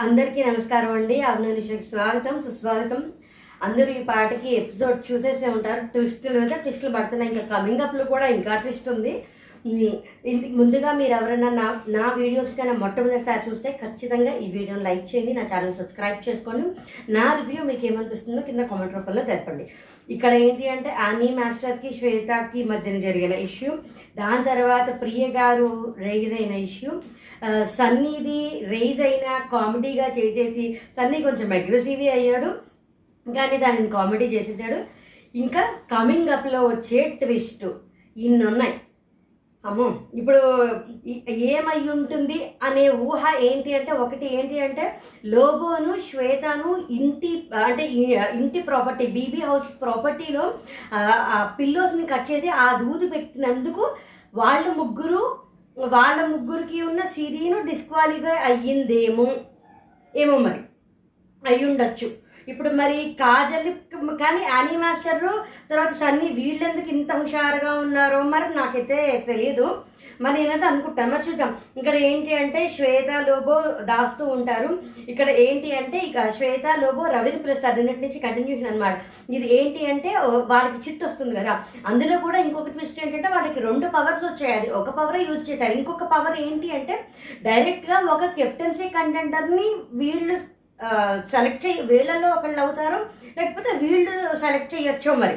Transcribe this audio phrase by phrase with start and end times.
[0.00, 1.20] అందరికీ నమస్కారం అండి.
[1.20, 3.12] అవును స్వాగతం సుస్వాగతం.
[3.62, 5.80] అందరూ ఈ పాటకి ఎపిసోడ్ చూసేసే ఉంటారు.
[5.80, 7.32] ట్విస్టులు మీద ట్విస్టులు పడుతున్నాయి.
[7.32, 9.24] ఇంకా కమింగ్ అప్లో కూడా ఇంకా ట్విస్ట్ ఉంది.
[10.58, 15.44] ముందుగా మీరు ఎవరైనా నా నా వీడియోస్ కన్నా మొట్టమొదటిసారి చూస్తే ఖచ్చితంగా ఈ వీడియోని లైక్ చేయండి నా
[15.52, 16.66] ఛానల్ సబ్స్క్రైబ్ చేసుకోండి.
[17.16, 19.64] నా రివ్యూ మీకు ఏమనిపిస్తుందో కింద కామెంట్ రూపంలో తెలపండి.
[20.14, 23.72] ఇక్కడ ఏంటి అంటే ఆనీ మాస్టర్కి శ్వేతకి మధ్యన జరిగిన ఇష్యూ
[24.20, 25.70] దాని తర్వాత ప్రియ గారు
[26.06, 26.92] రైజ్ అయిన ఇష్యూ
[27.78, 28.40] సన్నీది
[28.74, 30.66] రైజ్ అయిన కామెడీగా చేసేసి
[30.98, 32.50] సన్నీ కొంచెం అగ్రెసివ్ అయ్యాడు
[33.26, 34.78] కానీ దానిని కామెడీ చేసేసాడు.
[35.34, 35.62] ఇంకా
[35.92, 37.64] కమింగ్ అప్లో వచ్చే ట్విస్ట్
[38.16, 38.74] ఇన్ని ఉన్నాయి
[39.64, 40.00] అమ్మో.
[40.14, 40.68] ఇప్పుడు
[41.30, 47.86] ఏమై ఉంటుంది అనే ఊహ ఏంటి అంటే ఒకటి ఏంటి అంటే లోబోను శ్వేతను ఇంటి అంటే
[48.34, 50.54] ఇంటి ప్రాపర్టీ బీబీ హౌస్ ప్రాపర్టీలో
[50.94, 53.96] ఆ పిల్లోస్ని కట్ చేసి ఆ దూది పెట్టినందుకు
[54.34, 55.36] వాళ్ళు ముగ్గురు
[55.78, 59.26] వాళ్ళ ముగ్గురికి ఉన్న సిరీను డిస్క్వాలిఫై అయ్యిందేమో.
[60.16, 60.60] ఏమో మరి.
[61.46, 61.86] అయ్యుండొచ్చు.
[61.86, 63.70] ఉండొచ్చు ఇప్పుడు మరి కాజల్
[64.22, 65.24] కానీ యానీ మాస్టర్
[65.70, 68.98] తర్వాత సన్నీ వీళ్ళెందుకు ఇంత హుషారుగా ఉన్నారో మరి నాకైతే
[69.30, 69.68] తెలియదు
[70.24, 71.10] మరి నేనైతే అనుకుంటాను.
[71.12, 71.52] మరి చూద్దాం.
[71.78, 73.54] ఇక్కడ ఏంటి అంటే శ్వేత లోబో
[73.88, 74.70] దాస్తూ ఉంటారు.
[75.12, 78.96] ఇక్కడ ఏంటి అంటే ఇక శ్వేత లోబో రవిని పిలుస్తారు నిన్నటి నుంచి కంటిన్యూషన్ అనమాట
[79.36, 80.10] ఇది ఏంటి అంటే
[80.52, 81.54] వాళ్ళకి చిట్ వస్తుంది కదా.
[81.90, 84.54] అందులో కూడా ఇంకొక ట్విస్ట్ ఏంటంటే వాళ్ళకి రెండు పవర్స్ వచ్చాయి.
[84.58, 85.76] అది ఒక పవరే యూజ్ చేశారు.
[85.80, 86.96] ఇంకొక పవర్ ఏంటి అంటే
[87.48, 89.68] డైరెక్ట్గా ఒక కెప్టెన్సీ కంటెండర్ని
[90.02, 90.36] వీళ్ళు
[91.32, 93.00] సెలెక్ట్ చేయ వీళ్ళల్లో ఒకళ్ళు అవుతారు
[93.38, 95.36] లేకపోతే వీళ్ళు సెలెక్ట్ చేయొచ్చో మరి.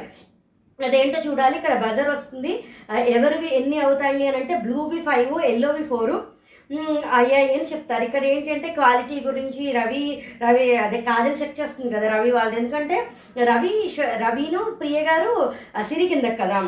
[0.86, 2.52] అదేంటో చూడాలి ఇక్కడ బజర్ వస్తుంది.
[3.16, 6.18] ఎవరివి ఎన్ని అవుతాయి అని అంటే బ్లూవి ఫైవ్ ఎల్లోవి ఫోరు
[7.18, 8.04] అయ్యాయి అని చెప్తారు.
[8.08, 10.02] ఇక్కడ ఏంటంటే క్వాలిటీ గురించి రవి
[10.42, 12.58] రవి అదే కాజల్ చెక్ చేస్తుంది కదా రవి వాళ్ళది.
[12.60, 12.96] ఎందుకంటే
[13.50, 13.72] రవి
[14.24, 15.32] రవిను ప్రియ గారు
[15.88, 16.60] సిరి కిందకి కదా.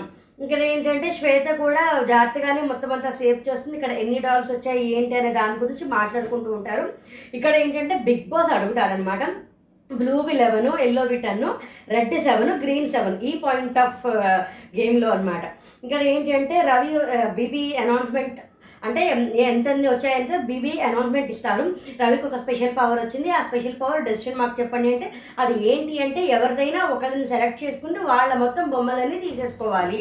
[0.44, 3.77] ఇక్కడ ఏంటంటే శ్వేత కూడా జాగ్రత్తగానే మొత్తం అంతా సేవ్ చేస్తుంది.
[3.78, 6.86] ఇక్కడ ఎన్ని డాలర్స్ వచ్చాయి ఏంటి అనే దాని గురించి మాట్లాడుకుంటూ ఉంటారు.
[7.38, 9.22] ఇక్కడ ఏంటంటే బిగ్ బాస్ అడుగుతాడనమాట
[9.91, 11.47] బ్లూవి eleven ఎల్లోవి ten
[11.94, 14.05] red seven green seven ఈ పాయింట్ ఆఫ్
[14.77, 15.44] గేమ్లో అనమాట
[15.84, 16.92] ఇక్కడ ఏంటి అంటే రవి
[17.38, 18.38] బీబీ అనౌన్స్మెంట్
[18.88, 19.02] అంటే
[19.50, 21.64] ఎంత వచ్చాయంటే బీబీ అనౌన్స్మెంట్ ఇస్తారు.
[22.02, 23.30] రవికి ఒక స్పెషల్ పవర్ వచ్చింది.
[23.38, 25.08] ఆ స్పెషల్ పవర్ డెసిషన్ మాకు చెప్పండి అంటే
[25.42, 30.00] అది ఏంటి అంటే ఎవరిదైనా ఒకరిని సెలెక్ట్ చేసుకుంటే వాళ్ళ మొత్తం బొమ్మలన్నీ తీసేసుకోవాలి.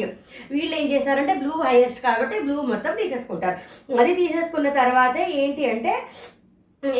[0.50, 3.58] వీళ్ళు ఏం చేస్తారంటే బ్లూ హైయెస్ట్ కాబట్టి బ్లూ మొత్తం తీసేసుకుంటారు.
[4.02, 5.94] అది తీసేసుకున్న తర్వాత ఏంటి అంటే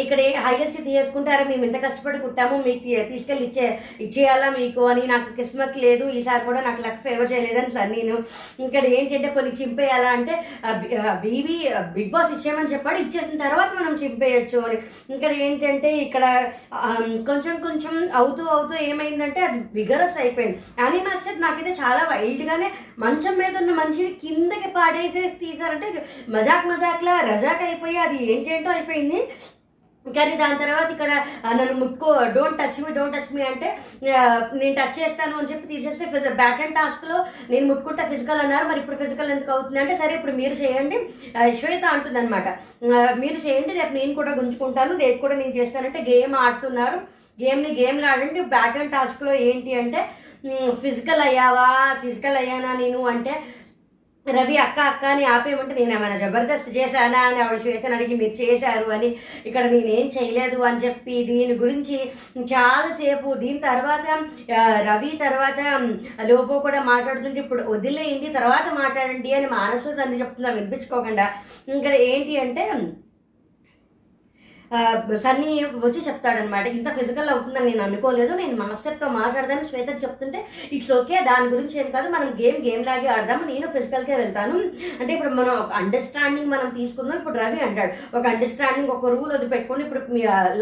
[0.00, 2.82] ఇక్కడ హైయర్ చేతి చేసుకుంటారా మేము ఎంత కష్టపడి కుట్టాము మీకు
[3.12, 3.66] తీసుకెళ్ళి ఇచ్చే
[4.04, 6.04] ఇచ్చేయాలా మీకు అని నాకు కిస్మత్ లేదు.
[6.18, 8.16] ఈసారి కూడా నాకు లక్ ఫేవర్ చేయలేదని సార్ నేను.
[8.66, 10.34] ఇక్కడ ఏంటంటే కొన్ని చింపేయాలా అంటే
[11.22, 11.56] బీబీ
[11.96, 12.98] బిగ్ బాస్ ఇచ్చేయమని చెప్పాడు.
[13.04, 14.78] ఇచ్చేసిన తర్వాత మనం చింపేయచ్చు అని.
[15.16, 16.24] ఇక్కడ ఏంటంటే ఇక్కడ
[17.30, 20.58] కొంచెం కొంచెం అవుతూ అవుతూ ఏమైందంటే అది విగరస్ అయిపోయింది.
[20.82, 21.00] యానీ
[21.44, 22.68] నాకైతే చాలా వైల్డ్గానే
[23.04, 25.88] మంచం మీద ఉన్న మనిషిని కిందకి పాడేసేసి తీసారంటే
[26.36, 29.22] మజాక్ మజాక్లా రజాక్ అయిపోయి అది ఏంటేంటో అయిపోయింది.
[30.06, 31.12] కానీ దాని తర్వాత ఇక్కడ
[31.58, 33.68] నన్ను ముట్టుకో don't touch me don't touch me అంటే
[34.60, 37.18] నేను టచ్ చేస్తాను అని చెప్పి తీసేస్తే ఫిజ బ్యాక్ అండ్ టాస్క్లో
[37.52, 38.66] నేను ముట్టుకుంటా ఫిజికల్ అన్నారు.
[38.70, 40.98] మరి ఇప్పుడు ఫిజికల్ ఎందుకు అవుతుంది అంటే సరే ఇప్పుడు మీరు చేయండి
[41.58, 42.48] శ్వేత అంటుందన్నమాట.
[43.22, 46.98] మీరు చేయండి రేపు నేను కూడా గుంజుకుంటాను రేపు కూడా నేను చేస్తానంటే గేమ్ ఆడుతున్నారు.
[47.38, 48.40] గేమ్ని గేమ్లు ఆడండి.
[48.56, 50.00] బ్యాక్ అండ్ టాస్క్లో ఏంటి అంటే
[50.82, 51.70] ఫిజికల్ అయ్యావా?
[52.02, 53.00] ఫిజికల్ అయ్యానా నేను?
[53.12, 53.32] అంటే
[54.26, 58.86] రవి అక్క అక్క అని ఆపేయమంటే నేను ఏమైనా జబర్దస్త్ చేశానా అని ఆవిడ శ్వేతను అడిగి మీరు చేశారు
[58.90, 59.08] అని
[59.46, 61.96] ఇక్కడ నేనేం చేయలేదు అని చెప్పి దీని గురించి
[62.52, 64.06] చాలాసేపు దీని తర్వాత
[64.88, 65.60] రవి తర్వాత
[66.30, 71.26] లోబో కూడా మాట్లాడుతుంటే ఇప్పుడు వదిలేయండి తర్వాత మాట్లాడండి అని మానసు తను చెప్తున్నా వినిపించుకోకుండా.
[71.78, 72.64] ఇక్కడ ఏంటి అంటే
[75.24, 75.52] సన్నీ
[75.84, 80.40] వచ్చి చెప్తాడనమాట ఇంత ఫిజికల్ అవుతుందని నేను అనుకోలేదు నేను మాస్టర్తో మాట్లాడదాన్ని శ్వేత చెప్తుంటే
[80.72, 84.54] ఇట్స్ ఓకే దాని గురించి ఏం కాదు మనం గేమ్ గేమ్ లాగే ఆడదాము నేను ఫిజికల్కే వెళ్తాను.
[85.00, 89.50] అంటే ఇప్పుడు మనం ఒక అండర్స్టాండింగ్ మనం తీసుకుందాం ఇప్పుడు రవి అంటాడు ఒక అండర్స్టాండింగ్ ఒక రూల్ వదిలి
[89.50, 90.00] పెట్టుకొని ఇప్పుడు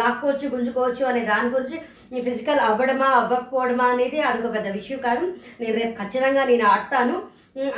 [0.00, 1.78] లాక్కోవచ్చు గుంజుకోవచ్చు అనే దాని గురించి
[2.12, 5.24] మీ ఫిజికల్ అవ్వడమా అవ్వకపోవడమా అనేది అదొక పెద్ద విషయం కాదు.
[5.60, 7.16] నేను రేపు ఖచ్చితంగా నేను ఆడతాను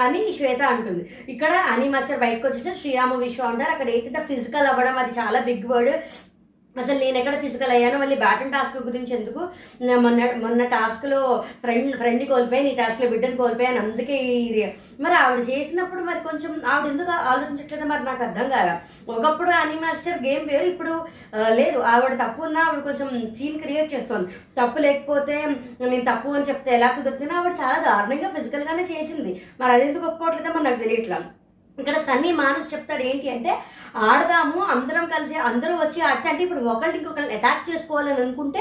[0.01, 1.03] అని శ్వేత అంటుంది.
[1.29, 5.67] ఇక్కడ అని మాస్టర్ బయటకు వచ్చేసరికి శ్రీరామ విశ్వ అంటారు అక్కడ ఏంటంటే ఫిజికల్ అవ్వడం అది చాలా బిగ్
[5.67, 5.93] వర్డ్
[6.77, 9.41] అసలు నేను ఎక్కడ ఫిజికల్ అయ్యాను మళ్ళీ బ్యాటన్ టాస్క్ గురించి ఎందుకు?
[10.05, 11.21] మొన్న మొన్న టాస్క్లో
[11.63, 14.45] ఫ్రెండ్ ఫ్రెండ్ కోల్పోయాను ఈ టాస్క్లో బిడ్డను కోల్పోయాను అందుకే ఈ
[15.05, 18.71] మరి ఆవిడ చేసినప్పుడు మరి కొంచెం ఆవిడ ఎందుకు ఆలోచించట్లేదు మరి నాకు అర్థం కాల.
[19.15, 20.95] ఒకప్పుడు అని మాస్టర్ గేమ్ వేరు ఇప్పుడు
[21.61, 21.81] లేదు.
[21.93, 24.31] ఆవిడ తప్పు ఉన్నా ఆవిడ కొంచెం సీన్ క్రియేట్ చేస్తోంది.
[24.61, 25.37] తప్పు లేకపోతే
[25.91, 29.35] నేను తప్పు అని చెప్తే ఎలా కుదురుతుందో ఆవిడ చాలా దారుణంగా ఫిజికల్గానే చేసింది.
[29.61, 31.21] మరి అది ఎందుకు ఒప్పుకోవట్లేదో మరి నాకు తెలియట్లా.
[31.83, 33.53] ఇక్కడ సన్నీ మానస్ చెప్తాడు ఏంటి అంటే
[34.09, 38.61] ఆడదాము అందరం కలిసి అందరూ వచ్చి ఆడితే అంటే ఇప్పుడు ఒకళ్ళు ఇంకొకరిని అటాక్ చేసుకోవాలని అనుకుంటే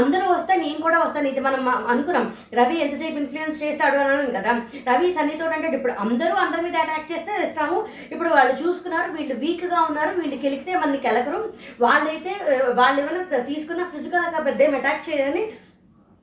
[0.00, 1.28] అందరూ వస్తే నేను కూడా వస్తాను.
[1.32, 1.62] ఇది మనం
[1.92, 2.26] అనుకున్నాం.
[2.58, 4.54] రవి ఎంతసేపు ఇన్ఫ్లుయెన్స్ చేస్తాడు అని కదా.
[4.90, 7.78] రవి సన్నీతో అంటే ఇప్పుడు అందరూ అందరి మీద అటాక్ చేస్తే ఇస్తాము.
[8.14, 11.42] ఇప్పుడు వాళ్ళు చూసుకున్నారు వీళ్ళు వీక్గా ఉన్నారు వీళ్ళు గెలిగితే మనకి కెలకరు
[11.84, 12.32] వాళ్ళైతే
[12.80, 15.44] వాళ్ళు ఏమైనా తీసుకున్న ఫిజికల్గా పెద్ద అటాక్ చేయదని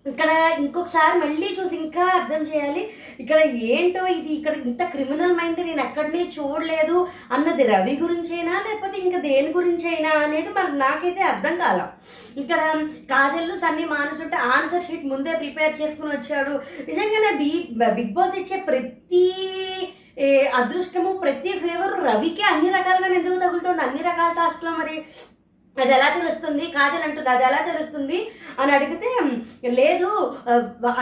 [0.09, 0.29] ఇక్కడ
[0.61, 2.83] ఇంకొకసారి మళ్ళీ చూసి ఇంకా అర్థం చేయాలి.
[3.21, 3.39] ఇక్కడ
[3.71, 4.31] ఏంటో ఇది?
[4.37, 6.97] ఇక్కడ ఇంత క్రిమినల్ మైండ్ నేను ఎక్కడనే చూడలేదు
[7.35, 11.81] అన్నది రవి గురించైనా లేకపోతే ఇంకా దేని గురించైనా అనేది మరి నాకైతే అర్థం కాల.
[12.43, 12.59] ఇక్కడ
[13.11, 16.55] కాజల్లు సన్ని మానసుంటే ఆన్సర్ షీట్ ముందే ప్రిపేర్ చేసుకుని వచ్చాడు.
[16.89, 17.51] నిజంగానే బీ
[17.97, 19.25] బిగ్ బాస్ ఇచ్చే ప్రతి
[20.59, 23.81] అదృష్టము ప్రతి ఫేవర్ రవికే అన్ని రకాలుగా ఎందుకు తగులుతుంది?
[23.85, 24.95] అన్ని రకాల టాస్క్లో మరి
[25.77, 26.63] అది ఎలా తెలుస్తుంది?
[26.75, 28.17] కాజల్ అంటుంది అది ఎలా తెలుస్తుంది?
[28.61, 29.09] అని అడిగితే
[29.77, 30.09] లేదు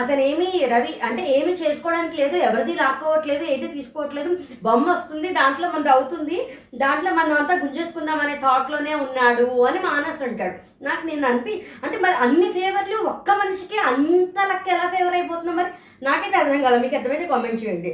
[0.00, 4.30] అతను ఏమి రవి అంటే ఏమి చేసుకోవడానికి లేదు ఎవరిది లాక్కోవట్లేదు ఏది తీసుకోవట్లేదు
[4.66, 6.38] బొమ్మ వస్తుంది దాంట్లో మనది అవుతుంది
[6.84, 10.56] దాంట్లో మనం అంతా గుంజేసుకుందాం అనే థాట్లోనే ఉన్నాడు అని మానస్ అంటాడు.
[10.88, 15.70] నాకు నేను అనిపి అంటే మరి అన్ని ఫేవర్లు ఒక్క మనిషికి అంత లెక్క ఎలా ఫేవర్ అయిపోతుందో మరి
[16.02, 17.92] నాకైతే అర్థం కాదు మీకు అర్థమైతే కామెంట్ చేయండి.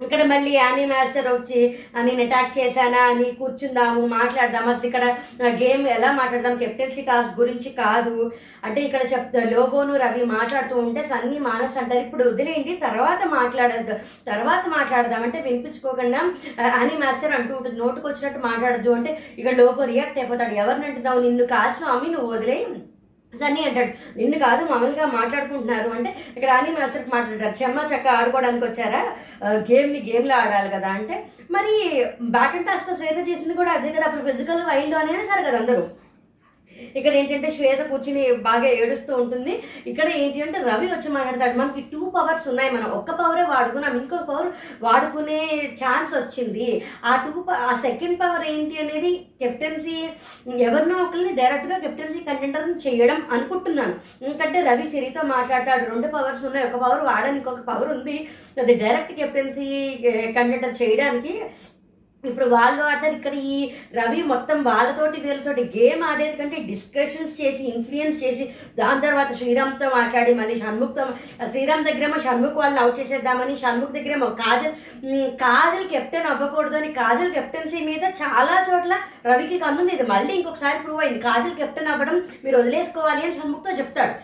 [0.00, 1.60] ఇక్కడ మళ్ళీ యానీ మాస్టర్ వచ్చి
[2.06, 3.02] నేను అటాక్ చేశానా?
[3.12, 5.04] అని కూర్చుందాము మాట్లాడదాం అసలు ఇక్కడ
[5.62, 6.54] గేమ్ ఎలా మాట్లాడదాం?
[6.62, 8.14] కెప్టెన్సీ టాస్క్ గురించి కాదు.
[8.66, 13.96] అంటే ఇక్కడ చెప్తా లోబోను రవి మాట్లాడుతూ ఉంటే సన్నీ మానస్ అంటారు ఇప్పుడు వదిలేయండి తర్వాత మాట్లాడద్దు
[14.30, 15.22] తర్వాత మాట్లాడదాం.
[15.28, 16.20] అంటే వినిపించుకోకుండా
[16.76, 21.24] యానీ మాస్టర్ అంటూ ఉంటుంది నోటుకు వచ్చినట్టు మాట్లాడద్దు అంటే ఇక్కడ లోబో రియాక్ట్ అయిపోతాడు ఎవరిని అంటున్నావు?
[21.28, 22.66] నిన్ను కాసిన అమ్మి నువ్వు వదిలేయి.
[23.42, 23.92] సన్నీ అంటాడు.
[24.20, 29.02] నిన్ను కాదు మామూలుగా మాట్లాడుకుంటున్నారు అంటే ఇక్కడ రాణి మాస్టర్కి మాట్లాడారు చెమ్మ చక్క ఆడుకోవడానికి వచ్చారా?
[29.70, 31.16] గేమ్ని గేమ్లో ఆడాలి కదా అంటే.
[31.56, 31.74] మరి
[32.36, 35.84] బ్యాట్ అండ్ టాస్క్ స్వేత చేసింది కూడా అదే కదా అప్పుడు ఫిజికల్ వైల్డ్ అనేది సరే కదా అందరూ.
[36.98, 39.54] ఇక్కడ ఏంటంటే శ్వేత కూర్చుని బాగా ఏడుస్తూ ఉంటుంది.
[39.90, 41.58] ఇక్కడ ఏంటి అంటే రవి వచ్చి మాట్లాడతాడు.
[41.58, 42.70] మనకి టూ పవర్స్ ఉన్నాయి.
[42.76, 44.50] మనం ఒక్క పవరే వాడుకున్నాం ఇంకొక పవర్
[44.86, 45.40] వాడుకునే
[45.82, 46.68] ఛాన్స్ వచ్చింది.
[47.04, 49.12] ఆ టూ ఆ సెకండ్ పవర్ ఏంటి అనేది
[49.42, 49.96] కెప్టెన్సీ
[50.68, 53.94] ఎవరినో ఒకరిని డైరెక్ట్గా కెప్టెన్సీ కంటెంటర్ని చేయడం అనుకుంటున్నాను.
[54.24, 55.84] ఎందుకంటే రవి సిరితో మాట్లాడతాడు.
[55.92, 56.66] రెండు పవర్స్ ఉన్నాయి.
[56.68, 58.16] ఒక పవర్ వాడడానికి ఇంకొక పవర్ ఉంది.
[58.62, 59.70] అది డైరెక్ట్ కెప్టెన్సీ
[60.36, 61.34] కంటెంటర్ చేయడానికి
[62.24, 63.56] ఇప్పుడు వాళ్ళు ఆడతారు ఇక్కడ ఈ
[63.98, 68.44] రవి మొత్తం వాళ్ళతోటి వీళ్ళతోటి గేమ్ ఆడేది కంటే డిస్కషన్స్ చేసి ఇన్ఫ్లుయెన్స్ చేసి
[68.78, 71.04] దాని తర్వాత శ్రీరామ్తో మాట్లాడి మళ్ళీ షణ్ముఖ్తో
[71.52, 74.74] శ్రీరామ్ దగ్గరేమో షణ్ముఖ్ వాళ్ళని అవుట్ చేసేద్దామని షణ్ముఖ్ దగ్గరేమో కాజల్
[75.44, 78.94] కాజల్ కెప్టెన్ అవ్వకూడదు అని కాజల్ కెప్టెన్సీ మీద చాలా చోట్ల
[79.30, 79.94] రవికి కన్నుంది.
[79.96, 81.20] ఇది మళ్ళీ ఇంకొకసారి ప్రూవ్ అయింది.
[81.28, 84.14] కాజల్ కెప్టెన్ అవ్వడం మీరు వదిలేసుకోవాలి అని షణ్ముఖ్తో చెప్తాడు.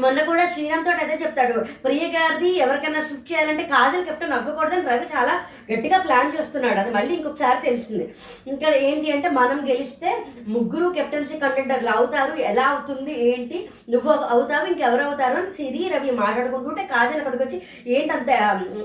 [0.00, 1.54] మొన్న కూడా శ్రీరామ్ తోటి అదే చెప్తాడు.
[1.84, 5.34] ప్రియ గారిది ఎవరికైనా షిఫ్ట్ చేయాలంటే కాజల్ కెప్టెన్ అవ్వకూడదని రవి చాలా
[5.72, 6.80] గట్టిగా ప్లాన్ చేస్తున్నాడు.
[6.80, 8.04] అది మళ్ళీ ఇంకొకసారి తెలుస్తుంది.
[8.46, 10.10] ఇంకా ఏంటి అంటే మనం గెలిస్తే
[10.48, 12.34] ముగ్గురు కెప్టెన్సీ కంటెంటర్లు అవుతారు.
[12.42, 13.30] ఎలా అవుతుంది?
[13.30, 13.68] ఏంటి?
[13.90, 15.36] నువ్వు అవుతావు ఇంకెవరు అవుతారు?
[15.36, 18.30] అని సిరి రవి మాట్లాడుకుంటుంటే కాజల్ అక్కడికి వచ్చి ఏంటి అంత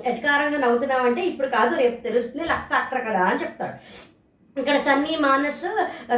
[0.05, 3.75] ఎటకారంగా నవ్వుతున్నావు అంటే ఇప్పుడు కాదు రేపు తెలుస్తుంది లక్ ఫ్యాక్టర్ కదా అని చెప్తాడు.
[4.59, 5.65] ఇక్కడ సన్నీ మానస్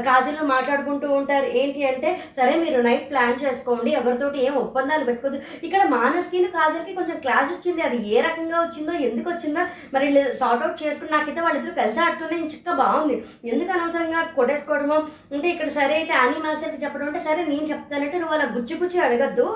[0.06, 1.48] కాజల్ మాట్లాడుకుంటూ ఉంటారు.
[1.60, 5.38] ఏంటి అంటే సరే మీరు నైట్ ప్లాన్ చేసుకోండి ఎవరితోటి ఏం ఒప్పందాలు పెట్టుకోదు.
[5.68, 7.82] ఇక్కడ మానస్కి కాజల్కి కొంచెం క్లాస్ వచ్చింది.
[7.88, 9.64] అది ఏ రకంగా వచ్చిందో ఎందుకు వచ్చిందో
[9.96, 10.08] మరి
[10.42, 13.18] సార్ట్ అవుట్ చేసుకుని నాకైతే వాళ్ళిద్దరు కలిసి ఆడుతూనే చిక్క బాగుంది.
[13.54, 15.00] ఎందుకు అనవసరంగా కొట్టేసుకోవడమో?
[15.34, 19.00] అంటే ఇక్కడ సరే అయితే ఆనీ మాస్టర్కి చెప్పడం అంటే సరే నేను చెప్తానంటే నువ్వు అలా గుచ్చి గుచ్చి
[19.08, 19.48] అడగద్దు.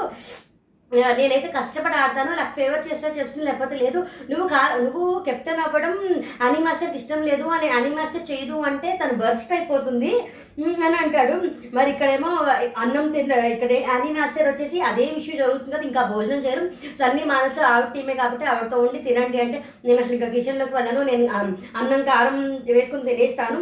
[0.91, 3.99] నేనైతే కష్టపడి ఆడతాను నాకు ఫేవర్ చేస్తా చేస్తుంది లేకపోతే లేదు.
[4.29, 5.95] నువ్వు కా నువ్వు కెప్టెన్ అవ్వడం
[6.45, 10.11] అని మాస్టర్కి ఇష్టం లేదు అని అని మాస్టర్ చేయదు అంటే తను బర్స్ట్ అయిపోతుంది.
[10.85, 11.35] అని అంటాడు.
[11.73, 12.29] మరి ఇక్కడేమో
[12.83, 16.63] అన్నం తిన్న ఇక్కడ అని మాస్టర్ వచ్చేసి అదే విషయం జరుగుతుంది కదా ఇంకా భోజనం చేయరు.
[17.01, 21.03] సన్నీ మానసు ఆవిడ టీమే కాబట్టి ఆవిడతో ఉండి తినండి అంటే నేను అసలు ఇంకా కిచెన్లోకి వెళ్ళను.
[21.11, 21.27] నేను
[21.81, 22.39] అన్నం కారం
[22.71, 23.61] వేసుకుని తినేస్తాను.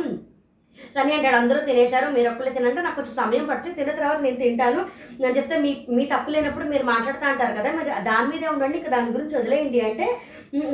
[0.95, 4.81] సరే అంటాడు అందరూ తినేశారు మీరు ఒక్కళ్ళు తినంటే నాకు కొంచెం సమయం పడుతుంది తిన్న తర్వాత నేను తింటాను.
[5.21, 8.93] నేను చెప్తే మీ మీ తప్పు లేనప్పుడు మీరు మాట్లాడుతూ అంటారు కదా మరి దాని మీదే ఉండండి ఇంకా
[8.95, 9.81] దాని గురించి వదిలేయండి.
[9.89, 10.07] అంటే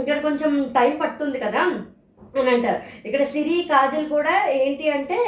[0.02, 1.64] ఇక్కడ కొంచెం టైం పడుతుంది కదా
[2.40, 2.80] అని అంటారు.
[3.08, 5.20] ఇక్కడ సిరి కాజల్ కూడా ఏంటి అంటే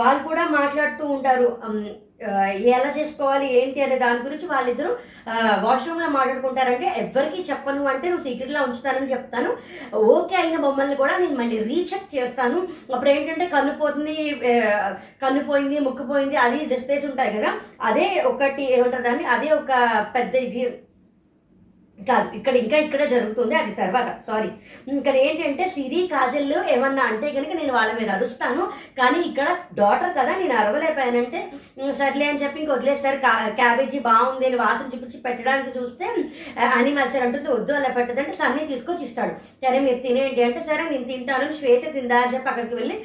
[0.00, 1.48] వాళ్ళు కూడా మాట్లాడుతూ ఉంటారు
[2.74, 4.92] ఎలా చేసుకోవాలి ఏంటి అనే దాని గురించి వాళ్ళిద్దరూ
[5.64, 9.50] వాష్రూమ్లో మాట్లాడుకుంటారంటే ఎవరికి చెప్పను అంటే నువ్వు సీక్రెట్లో ఉంచుతానని చెప్తాను.
[10.14, 12.58] ఓకే అయిన బొమ్మల్ని కూడా నేను మళ్ళీ రీచెక్ చేస్తాను.
[12.94, 14.16] అప్పుడు ఏంటంటే కన్ను పోతుంది
[15.24, 17.52] కన్ను పోయింది ముక్కు పోయింది అది డిస్ప్లేస్ ఉంటాయి కదా.
[17.90, 19.26] అదే ఒకటి ఏమంటారు దాన్ని?
[19.36, 19.72] అదే ఒక
[20.16, 20.64] పెద్ద ఇది.
[22.08, 24.08] కాదు ఇక్కడ ఇంకా ఇక్కడ జరుగుతుంది అది తర్వాత.
[24.26, 24.50] సారీ
[24.98, 28.64] ఇక్కడ ఏంటంటే సిరి కాజల్ ఏమన్నా అంటే కనుక నేను వాళ్ళ మీద అరుస్తాను.
[29.00, 29.48] కానీ ఇక్కడ
[29.80, 31.40] డాటర్ కదా నేను అరవలేకపోయానంటే
[32.00, 33.18] సర్లే అని చెప్పి ఇంక వదిలేస్తారు.
[33.24, 36.06] కా క్యాబేజీ బాగుంది అని వాసన చూపించి పెట్టడానికి చూస్తే
[36.78, 39.34] అని మాస్టర్ అంటుంది వద్దు అలా పెట్టదంటే సన్నీ తీసుకొచ్చి ఇస్తాడు.
[39.64, 42.98] సరే మీరు తినేయండి అంటే సరే నేను తింటాను శ్వేత తిందా అని చెప్పి అక్కడికి వెళ్ళి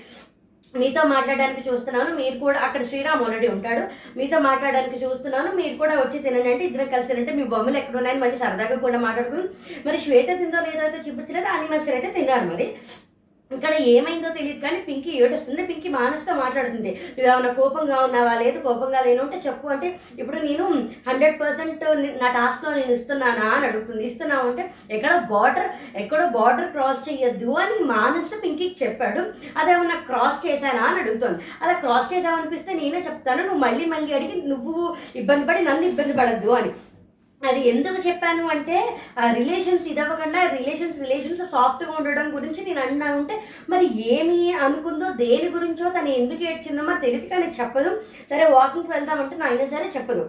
[0.76, 2.16] మీతో మాట్లాడడానికి చూస్తున్నాను.
[2.16, 3.82] మీరు కూడా అక్కడ శ్రీరామ్ ఆల్రెడీ ఉంటాడు.
[4.18, 5.52] మీతో మాట్లాడడానికి చూస్తున్నాను.
[5.56, 9.00] మీరు కూడా వచ్చి తినండి అంటే ఇద్దరం కలిసి తినంటే మీ బొమ్మలు ఎక్కడ ఉన్నాయని మళ్ళీ సరదాగా కూడా
[9.00, 9.44] మాట్లాడుకుని
[9.86, 11.46] మరి శ్వేత తిందో లేదో అయితే చూపించలేదు?
[11.46, 12.76] అని అయితే తిన్నారు మరి.
[13.52, 15.64] ఇక్కడ ఏమైందో తెలియదు కానీ పింకీ ఏడుస్తుంది.
[15.64, 16.92] పింకీ మానస్తో మాట్లాడుతుంది.
[17.18, 18.34] నువ్వేమైనా కోపంగా ఉన్నావా?
[18.36, 19.88] లేదు కోపంగా లేను అంటే చెప్పు అంటే
[20.20, 20.66] ఇప్పుడు నేను
[21.08, 21.84] హండ్రెడ్ పర్సెంట్
[22.22, 23.48] నా టాస్క్లో నేను ఇస్తున్నానా?
[23.50, 24.06] అని అడుగుతుంది.
[24.06, 29.24] ఇస్తున్నావు అంటే ఎక్కడ బార్డర్ ఎక్కడో బార్డర్ క్రాస్ చేయొద్దు అని మానసు పింకీకి చెప్పాడు.
[29.58, 30.84] అదేమన్నా క్రాస్ చేశానా?
[30.84, 31.40] అని అడుగుతుంది.
[31.62, 33.42] అలా క్రాస్ చేసావనిపిస్తే నేనే చెప్తాను.
[33.44, 36.72] నువ్వు మళ్ళీ మళ్ళీ అడిగి నువ్వు ఇబ్బంది పడి నన్ను ఇబ్బంది పడద్దు అని.
[37.50, 38.78] అది ఎందుకు చెప్పాను అంటే
[39.40, 43.36] రిలేషన్స్ ఇదవ్వకుండా రిలేషన్స్ రిలేషన్స్ సాఫ్ట్గా ఉండడం గురించి నేను అన్నా ఉంటే
[43.74, 47.92] మరి ఏమి అనుకుందో దేని గురించో తను ఎందుకు ఏడ్చిందో మరి తెలియదు కానీ చెప్పదు.
[48.32, 50.26] సరే వాకింగ్కి వెళ్దామంటే నా అయినా సరే చెప్పదు.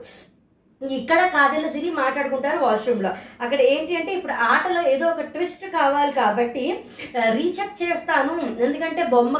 [0.82, 3.10] ఇక్కడ కాజల సిరి మాట్లాడుకుంటారు వాష్రూమ్లో
[3.44, 6.64] అక్కడ ఏంటి అంటే ఇప్పుడు ఆటలో ఏదో ఒక ట్విస్ట్ కావాలి కాబట్టి
[7.36, 8.32] రీచెక్ చేస్తాను.
[8.66, 9.36] ఎందుకంటే బొమ్మ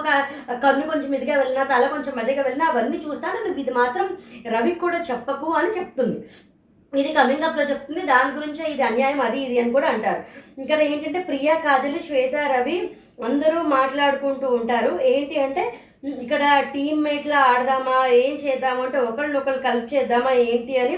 [0.64, 3.40] కన్ను కొంచెం ఇదిగా వెళ్ళినా తల కొంచెం మెదగా వెళ్ళినా అవన్నీ చూస్తాను.
[3.44, 4.08] నువ్వు ఇది మాత్రం
[4.56, 6.18] రవికి కూడా చెప్పకు అని చెప్తుంది.
[7.00, 10.20] ఇది కమింగ్ అప్లో చెప్తుంది దాని గురించే ఇది అన్యాయం అది ఇది అని కూడా అంటారు.
[10.62, 12.76] ఇక్కడ ఏంటంటే ప్రియా కాజల్ శ్వేత రవి
[13.28, 14.92] అందరూ మాట్లాడుకుంటూ ఉంటారు.
[15.12, 15.64] ఏంటి అంటే
[16.24, 16.44] ఇక్కడ
[16.74, 20.96] టీమ్మేట్లా ఆడదామా ఏం చేద్దాము అంటే ఒకరినొకరు కలిపి చేద్దామా ఏంటి అని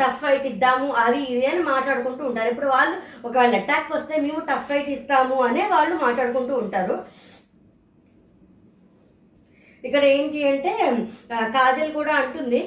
[0.00, 2.50] టఫ్ ఫైట్ ఇద్దాము అది ఇది అని మాట్లాడుకుంటూ ఉంటారు.
[2.54, 6.96] ఇప్పుడు వాళ్ళు ఒకవేళ అటాక్ వస్తే మేము టఫ్ ఫైట్ ఇస్తాము అనే వాళ్ళు మాట్లాడుకుంటూ ఉంటారు.
[9.84, 10.72] ఇక్కడ ఏంటి అంటే
[11.56, 12.60] కాజల్ కూడా అంటుంది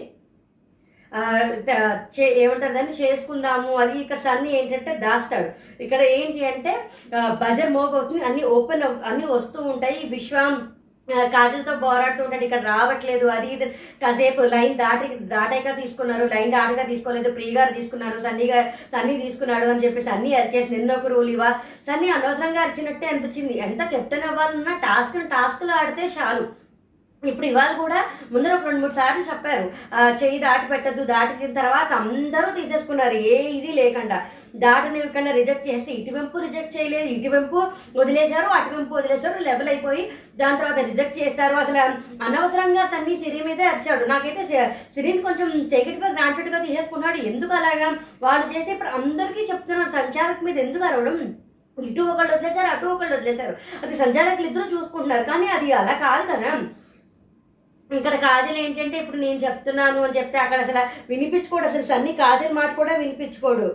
[2.20, 2.92] చే- ఏమంటారు దాన్ని?
[2.92, 3.76] చేసుకుందాము.
[3.76, 5.50] అది ఇక్కడ సన్నీ ఏంటంటే దాస్తాడు.
[5.84, 6.90] ఇక్కడ ఏంటి అంటే
[7.30, 8.26] బజర్ మోగవుతుంది.
[8.26, 10.02] అన్ని ఓపెన్ అన్నీ వస్తూ ఉంటాయి.
[10.10, 10.72] విశ్వం
[11.14, 12.44] కాజల్తో పోరాడుతూ ఉంటాడు.
[12.44, 13.26] ఇక్కడ రావట్లేదు.
[13.26, 13.66] అది ఇది.
[14.02, 16.26] కాసేపు లైన్ దాటి దాటాక తీసుకున్నారు.
[16.26, 17.32] లైన్ దాటగా తీసుకోలేదు.
[17.32, 18.22] ప్రియ గారు తీసుకున్నారు.
[18.22, 21.52] సన్నీ గారు సన్నీ తీసుకున్నాడు అని చెప్పి సన్నీ అరిచేసి నిన్న ఒక రూల్ ఇవా
[21.92, 23.58] సన్నీ అనవసరంగా అరిచినట్టే అనిపించింది.
[23.58, 26.69] ఎంత కెప్టెన్ అవ్వాలన్నా టాస్క్ టాస్క్లు ఆడితే చాలు.
[27.24, 28.00] ఇప్పుడు ఇవాళ కూడా
[28.32, 29.64] ముందర ఒక రెండు మూడు సార్లు చెప్పారు.
[29.94, 33.18] చేయి చెయ్యి దాటి పెట్టద్దు దాటిన తర్వాత అందరూ తీసేసుకున్నారు.
[33.32, 34.18] ఏ ఇది లేకుండా.
[34.64, 37.58] దాటనివ్వకుండా రిజెక్ట్ చేస్తే ఇటువైపు రిజెక్ట్ చేయలేదు ఇటువైపు
[38.00, 40.04] వదిలేశారు అటువైపు వదిలేశారు లెవెల్ అయిపోయి
[40.42, 41.56] దాని తర్వాత రిజెక్ట్ చేస్తారు.
[41.64, 41.80] అసలు
[42.28, 44.64] అనవసరంగా సన్నీ సిరి మీదే వచ్చాడు నాకైతే
[44.96, 47.20] సిరిని కొంచెం టెకెట్గా గ్రాంటెడ్గా తీసేసుకున్నాడు.
[47.32, 47.90] ఎందుకు అలాగా?
[48.26, 51.20] వాళ్ళు చేస్తే ఇప్పుడు అందరికీ చెప్తున్నారు సంచారక్ మీద ఎందుకు అరవడం?
[51.78, 53.54] ఇటు ఒకళ్ళు వదిలేశారు అటు ఒకళ్ళు వదిలేశారు.
[53.84, 55.24] అది సంచారకులు ఇద్దరు చూసుకుంటున్నారు.
[55.24, 56.52] కానీ అది అలా కాదు కదా.
[57.98, 60.82] ఇక్కడ కాజల్ ఏంటంటే ఇప్పుడు నేను చెప్తున్నాను అని చెప్తే అక్కడ అసలు
[61.12, 63.68] వినిపించుకోడు అసలు సన్ని కాజల్ మాట కూడా వినిపించుకోడు.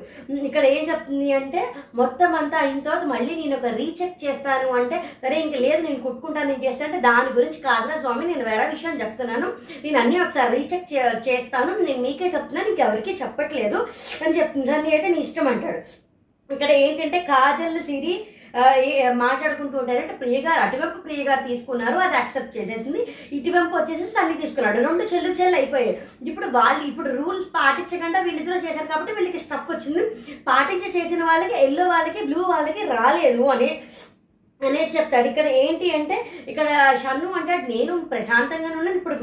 [0.49, 1.63] ఇక్కడ ఏం చెప్తుంది అంటే
[2.01, 6.49] మొత్తం అంతా అయిన తర్వాత మళ్ళీ నేను ఒక రీచెక్ చేస్తాను అంటే సరే ఇంక లేదు నేను కుట్టుకుంటాను
[6.53, 9.49] నేను చేస్తాను అంటే దాని గురించి కాదురా స్వామి నేను వేరే విషయం చెప్తున్నాను.
[9.85, 10.89] నేను అన్నీ ఒకసారి రీచెక్
[11.29, 11.73] చేస్తాను.
[11.89, 13.81] నేను మీకే చెప్తున్నాను ఇంకెవరికి చెప్పట్లేదు
[14.25, 14.69] అని చెప్తుంది.
[14.73, 15.83] సన్ని అయితే నీ ఇష్టం అంటాడు.
[16.51, 18.15] ఇక్కడ ఏంటంటే కాజల్ సిరి
[19.25, 23.03] మాట్లాడుకుంటూ ఉంటారంటే ప్రియగారు అటువైపు ప్రియగారు తీసుకున్నారు అది యాక్సెప్ట్ చేసేసింది.
[23.39, 24.79] ఇటువైపు వచ్చేసి తల్లి తీసుకున్నాడు.
[24.87, 25.93] రెండు చెల్లు చెల్లు అయిపోయాయి.
[26.31, 30.05] ఇప్పుడు వాళ్ళు ఇప్పుడు రూల్స్ పాటించకుండా వీళ్ళిద్దరూ చేశారు కాబట్టి వీళ్ళకి స్టఫ్ వచ్చింది.
[30.49, 33.71] పాటించి చేసిన వాళ్ళకి ఎల్లో వాళ్ళకి బ్లూ వాళ్ళకి రాలేదు అని
[34.61, 35.27] అనేది చెప్తాడు.
[35.31, 36.17] ఇక్కడ ఏంటి అంటే
[36.51, 36.67] ఇక్కడ
[37.03, 38.99] షన్ను అంటాడు నేను ప్రశాంతంగానే ఉన్నాను.
[39.01, 39.17] ఇప్పుడు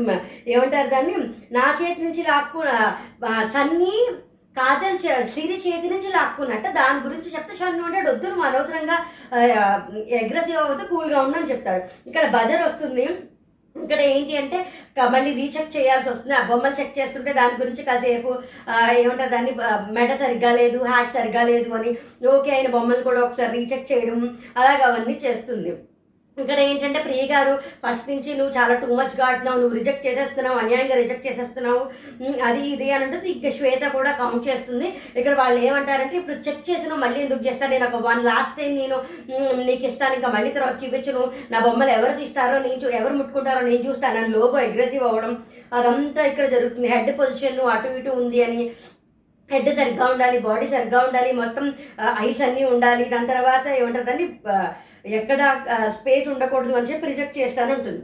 [0.54, 1.16] ఏమంటారు దాన్ని?
[1.58, 2.62] నా చేతి నుంచి లాక్కు
[3.56, 3.96] సన్నీ
[4.60, 4.98] కాజల్
[5.34, 8.98] సిరి చేతి నుంచి లాక్కున్నట్ట దాని గురించి చెప్తే షన్ను అంటాడు వద్దు నువ్వు అనవసరంగా
[10.22, 11.84] అగ్రెసివ్ అవ్వద్దు కూల్గా ఉండని చెప్తాడు.
[12.10, 13.06] ఇక్కడ బజర్ వస్తుంది.
[13.76, 14.58] ఇక్కడ ఏంటి అంటే
[15.14, 16.34] మళ్ళీ రీచెక్ చేయాల్సి వస్తుంది.
[16.40, 18.32] ఆ బొమ్మలు చెక్ చేస్తుంటే దాని గురించి కాసేపు
[19.02, 19.54] ఏమంటారు దాన్ని
[19.98, 21.92] మెడ సరిగ్గా లేదు హ్యాట్ సరిగ్గా లేదు అని
[22.34, 24.20] ఓకే అయిన బొమ్మలు కూడా ఒకసారి రీచెక్ చేయడం
[24.60, 25.74] అలాగ అవన్నీ చేస్తుంది.
[26.38, 30.96] ఇక్కడ ఏంటంటే ప్రియ గారు ఫస్ట్ నుంచి నువ్వు చాలా టూ మచ్ కాడుతున్నావు నువ్వు రిజెక్ట్ చేసేస్తున్నావు అన్యాయంగా
[30.96, 31.82] రిజెక్ట్ చేసేస్తున్నావు
[32.44, 34.94] అది ఇది అని ఉంటుంది ఇంకా శ్వేత కూడా కౌంట్ చేస్తుంది.
[35.16, 38.98] ఇక్కడ వాళ్ళు ఏమంటారంటే ఇప్పుడు చెక్ చేసిన మళ్ళీ ఎందుకు చేస్తాను నేను ఒక వన్ లాస్ట్ టైం నేను
[39.64, 41.32] నీకు ఇస్తాను ఇంకా మళ్ళీ తర్వాత చూపించను.
[41.52, 44.28] నా బొమ్మలు ఎవరు తీస్తారో నేను చూ- ఎవరు ముట్టుకుంటారో నేను చూస్తాను.
[44.28, 46.88] లోగో అగ్రెసివ్ అవ్వడం అదంతా ఇక్కడ జరుగుతుంది.
[46.88, 48.72] హెడ్ పొజిషన్ అటు ఇటు ఉంది అని
[49.54, 51.66] హెడ్ సరిగ్గా ఉండాలి బాడీ సరిగ్గా ఉండాలి మొత్తం
[52.28, 53.06] ఐస్ అన్నీ ఉండాలి.
[53.14, 54.26] దాని తర్వాత ఏమంటారు
[55.20, 55.42] ఎక్కడ
[55.98, 58.02] స్పేస్ ఉండకూడదు అని చెప్పి రిజెక్ట్ చేస్తాను ఉంటుంది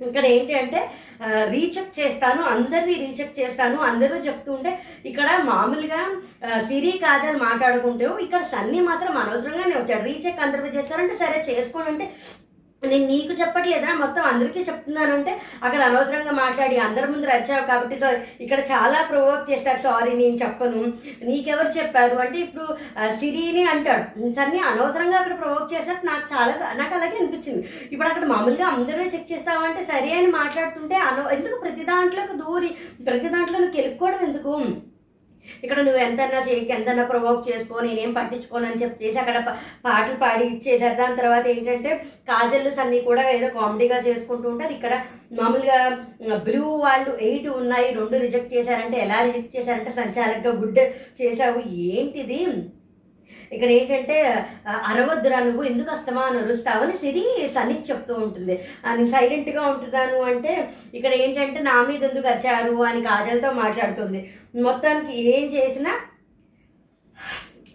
[0.00, 0.80] ఇక్కడ ఏంటి అంటే
[1.54, 4.70] రీచెక్ చేస్తాను అందరినీ రీచెక్ చేస్తాను అందరూ చెప్తూ ఉంటే
[5.10, 5.98] ఇక్కడ మామూలుగా
[6.68, 10.04] సిరి కాదని మాట్లాడుకుంటే ఇక్కడ సన్నీ మాత్రం అనవసరంగానే వచ్చాడు.
[10.10, 12.06] రీచెక్ అందరికీ చేస్తారంటే సరే చేసుకోండి
[12.82, 15.32] నేను నీకు చెప్పట్లేదా మొత్తం అందరికీ చెప్తున్నానంటే
[15.64, 17.96] అక్కడ అనవసరంగా మాట్లాడి అందరి ముందు రచ్చావు కాబట్టి
[18.44, 20.80] ఇక్కడ చాలా ప్రొవోక్ చేస్తాడు సారీ నేను చెప్పను.
[21.22, 22.16] నీకెవరు చెప్పారు?
[22.16, 22.66] అంటే ఇప్పుడు
[23.20, 24.04] సిరిని అంటాడు.
[24.32, 27.62] సన్ని అనవసరంగా అక్కడ ప్రొవోక్ చేసినట్టు నాకు చాలా నాకు అలాగే అనిపించింది.
[27.92, 32.70] ఇప్పుడు అక్కడ మామూలుగా అందరూ చెక్ చేస్తామంటే సరే అని మాట్లాడుతుంటే అనవ ఎందుకు ప్రతి దాంట్లోకి దూరి
[33.06, 34.54] ప్రతి దాంట్లో నువ్వు కెలుక్కోవడం ఎందుకు?
[35.64, 39.38] ఇక్కడ నువ్వు ఎంతన్నా చేయకి ఎంతన్నా ప్రొవోక్ చేసుకో నేనేం పట్టించుకోను అని చెప్పేసి అక్కడ
[39.86, 41.92] పాటలు పాడి ఇచ్చేసారు దాని తర్వాత ఏంటంటే
[42.30, 44.72] కాజల్స్ అన్నీ కూడా ఏదో కామెడీగా చేసుకుంటూ ఉంటారు.
[44.78, 44.94] ఇక్కడ
[45.38, 45.78] మామూలుగా
[46.46, 50.82] బ్లూ వాళ్ళు ఎయిట్ ఉన్నాయి రెండు రిజెక్ట్ చేశారంటే ఎలా రిజెక్ట్ చేశారంటే సంచాలకుగా గుడ్
[51.20, 52.40] చేసావు ఏంటిది?
[53.52, 54.16] ఇక్కడ ఏంటంటే
[54.66, 58.54] ఆ, అరవద్దురా నువ్వు ఎందుకు అస్తమా అని అరుస్తావని సిరి సనికి చెప్తూ ఉంటుంది.
[58.84, 60.52] అని నేను సైలెంట్గా ఉంటున్నాను అంటే
[60.94, 64.20] ఇక్కడ ఏంటంటే నా మీద ఎందుకు అరిచారు అని కాజల్తో మాట్లాడుతుంది.
[64.62, 65.92] మొత్తానికి ఏం చేసినా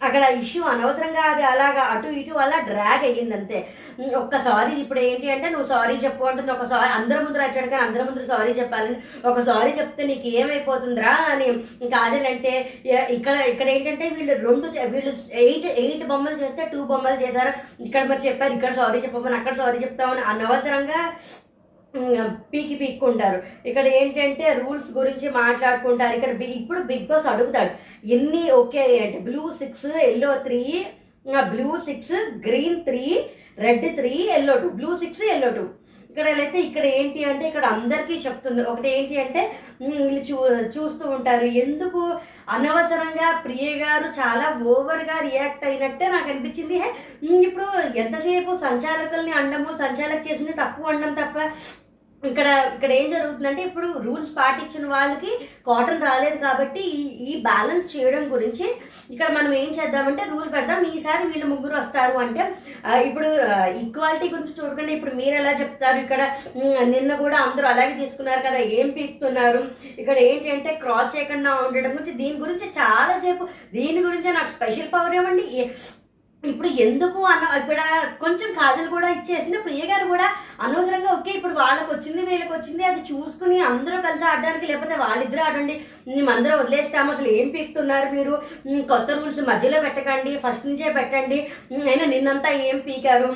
[0.01, 3.59] అక్కడ ఇష్యూ అనవసరంగా అది అలాగా అటు ఇటు అలా డ్రాగ్ అయ్యింది అంతే
[4.15, 6.51] ఒక్కసారి సారీ ఇప్పుడు ఏంటి అంటే నువ్వు సారీ చెప్పు అంటుంది.
[6.51, 11.45] ఒకసారి అందరి ముందు వచ్చాడు కానీ అందరి ముందు సారీ చెప్పాలని ఒక సారీ చెప్తే నీకు ఏమైపోతుందిరా అని
[11.93, 12.53] కాదేనంటే
[13.09, 17.53] ఇక్కడ ఇక్కడ ఏంటంటే వీళ్ళు రెండు వీళ్ళు ఎయిట్ ఎయిట్ బొమ్మలు చేస్తే టూ బొమ్మలు చేశారు.
[17.79, 21.01] ఇక్కడ మరి చెప్పారు ఇక్కడ సారీ చెప్పమని అక్కడ సారీ చెప్తామని అనవసరంగా
[22.51, 23.39] పీకి పీక్కుంటారు.
[23.69, 26.15] ఇక్కడ ఏంటంటే రూల్స్ గురించి మాట్లాడుకుంటారు.
[26.19, 27.71] ఇక్కడ ఇప్పుడు బిగ్ బాస్ అడుగుతాడు
[28.17, 30.61] ఎన్ని ఓకే అంటే blue six yellow three
[31.51, 32.15] blue six
[32.47, 33.03] green three
[33.63, 35.63] red three yellow two blue six yellow two.
[36.09, 38.61] ఇక్కడ అయితే ఇక్కడ ఏంటి అంటే ఇక్కడ అందరికీ చెప్తుంది.
[38.71, 39.41] ఒకటి ఏంటి అంటే
[40.27, 40.35] చూ
[40.75, 41.47] చూస్తూ ఉంటారు.
[41.63, 42.01] ఎందుకు
[42.55, 46.77] అనవసరంగా ప్రియ గారు చాలా ఓవర్గా రియాక్ట్ అయినట్టే నాకు అనిపించింది.
[46.83, 46.89] హే,
[47.47, 47.67] ఇప్పుడు
[48.03, 51.37] ఎంతసేపు సంచాలకుల్ని అండము సంచాలక చేసింది తప్పు అండం తప్ప
[52.31, 55.31] ఇక్కడ ఇక్కడ ఏం జరుగుతుందంటే ఇప్పుడు రూల్స్ పాటించిన వాళ్ళకి
[55.69, 58.65] కాటన్ రాలేదు కాబట్టి ఈ ఈ బ్యాలెన్స్ చేయడం గురించి
[59.13, 60.81] ఇక్కడ మనం ఏం చేద్దామంటే రూల్ పెడదాం.
[60.95, 62.43] ఈసారి వీళ్ళు ముగ్గురు వస్తారు అంటే
[63.07, 63.29] ఇప్పుడు
[63.83, 65.97] ఈక్వాలిటీ గురించి చూడకుండా ఇప్పుడు మీరు ఎలా చెప్తారు?
[66.05, 66.21] ఇక్కడ
[66.93, 69.61] నిన్న కూడా అందరూ అలాగే తీసుకున్నారు కదా ఏం పీక్తున్నారు?
[70.01, 73.45] ఇక్కడ ఏంటి అంటే క్రాస్ చేయకుండా ఉండడం గురించి దీని గురించి చాలాసేపు
[73.77, 75.45] దీని గురించి నాకు స్పెషల్ పవర్ ఏమండి
[76.51, 77.81] ఇప్పుడు ఎందుకు అన్న ఇక్కడ
[78.23, 79.57] కొంచెం కాజల్ కూడా ఇచ్చేసింది.
[79.65, 80.27] ప్రియ గారు కూడా
[80.65, 85.75] అనవసరంగా ఓకే ఇప్పుడు వాళ్ళకి వచ్చింది వీళ్ళకి వచ్చింది అది చూసుకుని అందరూ కలిసి ఆడడానికి లేకపోతే వాళ్ళిద్దరూ ఆడండి.
[86.07, 88.33] మేమందరం వదిలేస్తాము అసలు ఏం పీకుతున్నారు మీరు?
[88.93, 91.39] కొత్త రూల్స్ మధ్యలో పెట్టకండి ఫస్ట్ నుంచే పెట్టండి.
[91.91, 93.31] అయినా నిన్నంతా ఏం పీకారు?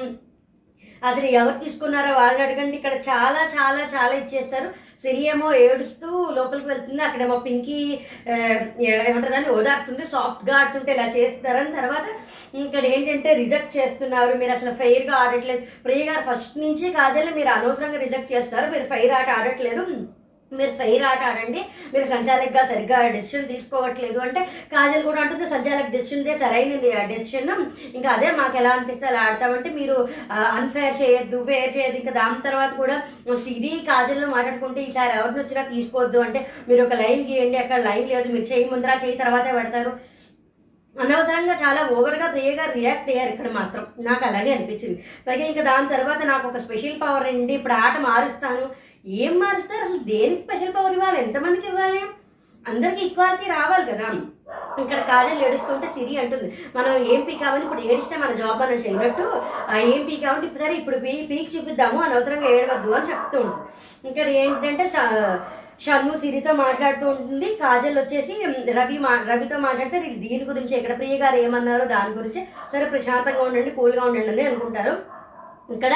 [1.07, 2.75] అసలు ఎవరు తీసుకున్నారో వాళ్ళని అడగండి.
[2.79, 4.69] ఇక్కడ చాలా చాలా చాలా ఇచ్చేస్తారు.
[5.03, 7.01] సిరి ఏమో ఏడుస్తూ లోపలికి వెళ్తుంది.
[7.07, 7.79] అక్కడేమో పింకీ
[9.09, 12.05] ఏమంటుందని ఓదార్తుంది సాఫ్ట్గా ఆడుతుంటే ఇలా చేస్తారని తర్వాత
[12.65, 14.31] ఇక్కడ ఏంటంటే రిజెక్ట్ చేస్తున్నారు.
[14.43, 15.63] మీరు అసలు ఫెయిర్గా ఆడట్లేదు.
[15.87, 19.85] ప్రియ గారు ఫస్ట్ నుంచి కాదని మీరు అనవసరంగా రిజెక్ట్ చేస్తారు మీరు ఫెయిర్ ఆట ఆడట్లేదు.
[20.57, 21.61] మీరు ఫెయిర్ ఆట ఆడండి.
[21.93, 24.41] మీరు సంచాలక్గా సరిగ్గా డెసిషన్ తీసుకోవట్లేదు అంటే
[24.73, 26.79] కాజల్ కూడా అంటుంది సంచాలక్ డెసిషన్దే సరైన
[27.13, 27.51] డెసిషన్
[27.97, 29.97] ఇంకా అదే మాకు ఎలా అనిపిస్తే అలా ఆడతామంటే మీరు
[30.59, 31.99] అన్ఫేర్ చేయొద్దు ఫేర్ చేయొద్దు.
[32.01, 32.97] ఇంకా దాని తర్వాత కూడా
[33.57, 36.39] ఇది కాజల్లో మాట్లాడుకుంటే ఈసారి ఎవరిని వచ్చినా తీసుకోవద్దు అంటే
[36.69, 39.91] మీరు ఒక లైన్ గీయండి అక్కడ లైన్ లేదు మీరు చేయి ముందర చేయి తర్వాతే పెడతారు.
[40.95, 43.83] అనవసరంగా చాలా ఓవర్గా ప్రియగా రియాక్ట్ అయ్యారు ఇక్కడ మాత్రం.
[44.07, 44.97] నాకు అలాగే అనిపించింది.
[45.27, 47.53] పైగా ఇంకా దాని తర్వాత నాకు ఒక స్పెషల్ పవర్ అండి.
[47.59, 48.65] ఇప్పుడు ఆట మారుస్తాను.
[49.05, 49.83] ఏం మారుస్తారు?
[49.83, 51.23] అసలు దేనికి స్పెషల్ పవర్ ఇవ్వాలి?
[51.23, 52.01] ఎంతమందికి ఇవ్వాలి?
[52.67, 54.09] అందరికీ ఈక్వాలిటీ రావాలి కదా.
[54.81, 59.41] ఇక్కడ కాజల్ ఏడుస్తుంటే సిరి అంటుంది మనం ఏం పీకామని ఇప్పుడు ఏడిస్తే మన జాబ్ అని చేయనట్టు
[59.77, 64.09] ఏం పీకామంటే ఇప్పుడు సరే ఇప్పుడు పీ పీక్ చూపిద్దాము అనవసరంగా ఏడవద్దు అని చెప్తూ ఉంటుంది.
[64.09, 65.39] ఇక్కడ ఏంటంటే స-
[65.85, 67.45] షన్ను సిరితో మాట్లాడుతూ ఉంటుంది.
[67.45, 71.85] కాజల్ వచ్చేసి రవి మా రవితో మాట్లాడితే దీని గురించి ఇక్కడ ప్రియ గారు ఏమన్నారో?
[71.85, 75.19] దాని గురించి సరే ప్రశాంతంగా ఉండండి కూల్గా ఉండండి అని అనుకుంటారు.
[75.73, 75.93] ఇక్కడ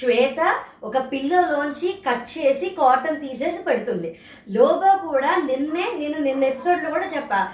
[0.00, 4.18] శ్వేత ఒక పిల్లోలోంచి కట్ చేసి కాటన్ తీసేసి పెడుతుంది.
[4.50, 7.48] లోబో కూడా నిన్నే నేను నిన్న ఎపిసోడ్లో కూడా చెప్పా.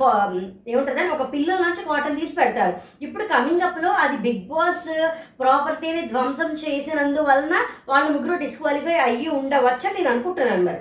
[0.00, 2.76] కా- ఏముంటుందని ఒక పిల్లోలోంచి కాటన్ తీసి పెడతారు.
[3.02, 5.08] ఇప్పుడు కమింగ్ అప్లో అది బిగ్ బాస్
[5.40, 7.56] ప్రాపర్టీని ధ్వంసం చేసినందువలన
[7.88, 10.78] వాళ్ళు ముగ్గురు డిస్క్వాలిఫై అయ్యి ఉండవచ్చని నేను అనుకుంటున్నాను మరి.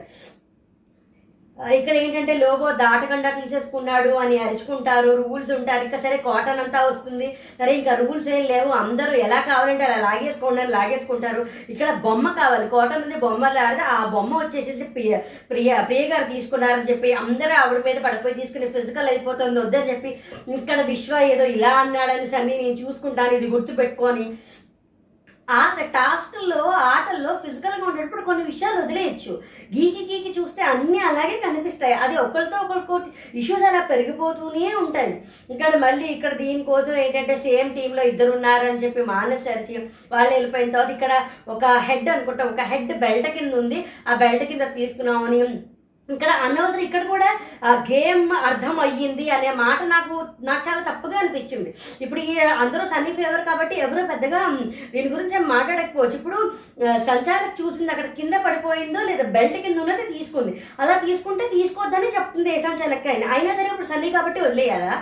[1.78, 5.82] ఇక్కడ ఏంటంటే లోగో దాటకుండా తీసేసుకున్నాడు అని అరుచుకుంటారు రూల్స్ ఉంటారు.
[5.88, 7.28] ఇంకా సరే కాటన్ అంతా వస్తుంది.
[7.60, 8.70] సరే ఇంకా రూల్స్ ఏం లేవు.
[8.84, 11.42] అందరూ ఎలా కావాలంటే అలా లాగేసుకోండి అని లాగేసుకుంటారు.
[11.74, 12.68] ఇక్కడ బొమ్మ కావాలి.
[12.76, 15.20] కాటన్ ఉంది బొమ్మ లాగితే ఆ బొమ్మ వచ్చేసేసి ప్రియ
[15.52, 20.10] ప్రియ ప్రియ గారు తీసుకున్నారని చెప్పి అందరూ ఆవిడ మీద పడిపోయి తీసుకుని ఫిజికల్ అయిపోతుంది వద్దని చెప్పి
[20.60, 24.28] ఇక్కడ విశ్వ ఏదో ఇలా అన్నాడని సన్ని నేను చూసుకుంటాను ఇది గుర్తుపెట్టుకొని.
[25.58, 25.60] ఆ
[25.96, 26.62] టాస్క్లో
[26.94, 29.32] ఆటల్లో ఫిజికల్గా ఉండేటప్పుడు కొన్ని విషయాలు వదిలేయచ్చు.
[29.76, 31.94] గీకి గీకి చూస్తే అన్నీ అలాగే కనిపిస్తాయి.
[31.94, 33.10] అది ఒకరితో ఒకరికోటి
[33.40, 35.14] ఇష్యూస్ అలా పెరిగిపోతూనే ఉంటాయి.
[35.54, 39.76] ఇక్కడ మళ్ళీ ఇక్కడ దీనికోసం ఏంటంటే సేమ్ టీంలో ఇద్దరు ఉన్నారని చెప్పి మానేసరిచి
[40.14, 41.14] వాళ్ళు వెళ్ళిపోయిన తర్వాత ఇక్కడ
[41.56, 43.86] ఒక హెడ్ అనుకుంటా ఒక హెడ్ బెల్ట్ కింద ఉంది.
[44.08, 45.42] ఆ బెల్ట్ కింద తీసుకున్నామని
[46.10, 46.80] ఇక్కడ అనవసరం.
[46.80, 47.30] ఇక్కడ కూడా
[47.90, 51.70] గేమ్ అర్థం అయ్యింది అనే మాట నాకు నాకు చాలా తప్పుగా అనిపించింది.
[52.02, 54.40] ఇప్పుడు ఈ అందరూ సన్నీ ఫేవర్ కాబట్టి ఎవరో పెద్దగా
[54.94, 56.16] దీని గురించి మాట్లాడకపోవచ్చు.
[56.16, 56.40] ఇప్పుడు
[56.84, 56.94] ఆ,
[57.60, 60.54] చూసింది అక్కడ కింద పడిపోయిందో లేదా బెల్ట్ కింద ఉన్నది తీసుకుంది.
[60.80, 64.94] అలా తీసుకుంటే తీసుకోవద్దని చెప్తుంది ఏ సంచాలక్ అయినా అయినా సరే ఇప్పుడు సన్నీ కాబట్టి వదిలేయాలా?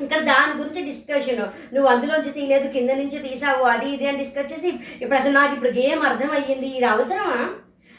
[0.00, 1.40] ఇక్కడ దాని గురించి డిస్కషన్.
[1.74, 4.68] నువ్వు అందులోంచి తీయలేదు కింద నుంచి తీసావు అది ఇది అని డిస్కస్ చేసి
[5.02, 7.40] ఇప్పుడు అసలు నాకు ఇప్పుడు గేమ్ అర్థమయ్యింది ఇది అవసరమా?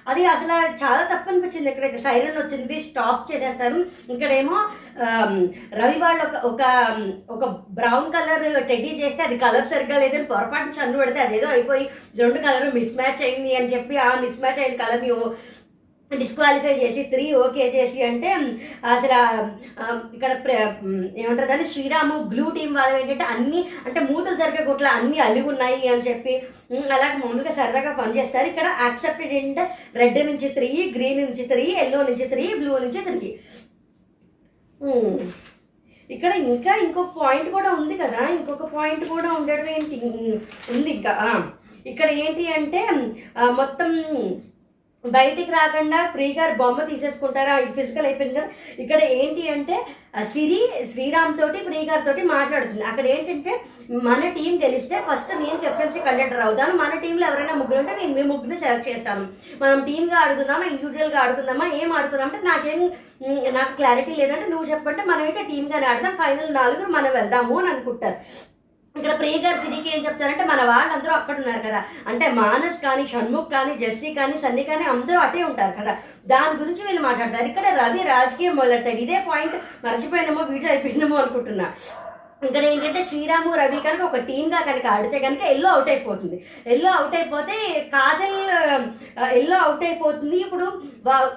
[0.07, 4.57] అది అసలు చాలా తప్పు అనిపించింది ఎక్కడైతే సైరన్ వచ్చింది స్టాప్ చేసేస్తాను ఇక్కడేమో
[5.73, 6.63] రవి వాళ్ళు ఒక ఒక
[7.29, 11.85] ఒక బ్రౌన్ కలర్ టెడ్డీ చేస్తే అది కలర్ సరిగ్గా లేదని పొరపాటున చన్ను పెడితే అదేదో అయిపోయి
[12.17, 15.11] రెండు కలర్ మిస్ మ్యాచ్ అయింది అని చెప్పి ఆ మిస్ మ్యాచ్ అయిన కలర్ని
[16.11, 18.29] డిస్క్వాలిఫై చేసి త్రీ ఓకే చేసి అంటే
[18.87, 19.19] అసలు
[20.13, 20.57] ఇక్కడ ప్ర-
[21.17, 21.67] ఏమంటారు దాన్ని?
[21.71, 26.33] శ్రీరాము బ్లూ టీం వాళ్ళు ఏంటంటే అన్ని అంటే మూతలు సరిగ్గా గుట్ల అన్ని అలిగి ఉన్నాయి అని చెప్పి
[26.71, 28.47] అలా అలాగే మామూలుగా సరదాగా పని చేస్తారు.
[28.47, 33.31] ఇక్కడ యాక్సెప్టెడ్ ఏంటంటే రెడ్ నుంచి త్రీ గ్రీన్ నుంచి త్రీ ఎల్లో నుంచి త్రీ బ్లూ నుంచి త్రీ
[36.09, 38.21] ఇక్కడ ఇంకా ఇంకొక పాయింట్ కూడా ఉంది కదా?
[38.31, 39.97] ఇంకొక పాయింట్ కూడా ఉండడం ఏంటి?
[40.71, 41.13] ఉంది ఇంకా
[41.85, 42.81] ఇక్కడ ఏంటి అంటే
[43.59, 43.91] మొత్తం
[45.05, 47.57] బయటికి రాకుండా ప్రీ బొమ్మ తీసేసుకుంటారా?
[47.57, 48.49] ఇది ఫిజికల్ అయిపోయింది కదా.
[48.79, 49.85] ఇక్కడ ఏంటి అంటే
[50.23, 52.83] సిరి శ్రీరామ్ తోటి ప్రీ తోటి మాట్లాడుతుంది.
[52.83, 53.61] అక్కడ ఏంటంటే
[54.03, 56.75] మన టీం గెలిస్తే ఫస్ట్ నేను కెప్టెన్సీ కండక్టర్ అవుతాను.
[56.75, 59.27] మన టీంలో ఎవరైనా ముగ్గురు ఉంటే నేను మీ ముగ్గురు సెలెక్ట్ చేస్తాను.
[59.61, 60.65] మనం టీమ్గా ఆడుకుందామా?
[60.65, 61.67] ఇండివిజువల్గా ఆడుకుందామా?
[61.73, 62.31] ఏం ఆడుకుందాం?
[62.33, 62.91] అంటే నాకేం
[63.53, 66.15] నాకు క్లారిటీ లేదంటే నువ్వు చెప్పంటే మనమైతే టీమ్గానే ఆడదాం.
[66.15, 68.50] ఫైనల్ నాలుగురు మనం వెళ్దాము అని అనుకుంటారు.
[68.95, 71.79] ఇక్కడ ప్రియ గారు సిరికి ఏం చెప్తారంటే మన వాళ్ళందరూ అక్కడ ఉన్నారు కదా.
[72.09, 75.93] అంటే మానస్ కానీ షణ్ముఖ్ కానీ జెస్సీ కానీ సన్ని కానీ అందరూ అటే ఉంటారు కదా.
[76.33, 77.47] దాని గురించి వీళ్ళు మాట్లాడతారు.
[77.51, 81.67] ఇక్కడ రవి రాజకీయం మొదలెడతాడు ఇదే పాయింట్ మర్చిపోయినామో వీడియో అయిపోయినామో అనుకుంటున్నా.
[82.47, 86.37] ఇక్కడ ఏంటంటే శ్రీరాము రవి కనుక ఒక టీమ్గా కనుక ఆడితే కనుక ఎల్లో అవుట్ అయిపోతుంది.
[86.73, 87.55] ఎల్లో అవుట్ అయిపోతే
[87.95, 88.39] కాజల్
[89.39, 90.37] ఎల్లో అవుట్ అయిపోతుంది.
[90.45, 90.65] ఇప్పుడు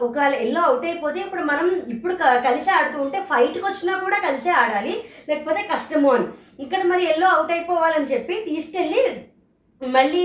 [0.07, 2.15] ఒకవేళ ఎల్లో అవుట్ అయిపోతే ఇప్పుడు మనం ఇప్పుడు
[2.47, 4.95] కలిసి ఆడుతూ ఉంటే ఫైట్కి వచ్చినా కూడా కలిసే ఆడాలి.
[5.29, 6.27] లేకపోతే కష్టము అని.
[6.65, 9.05] ఇక్కడ మరి ఎల్లో అవుట్ అయిపోవాలని చెప్పి తీసుకెళ్ళి
[9.81, 10.25] మళ్ళీ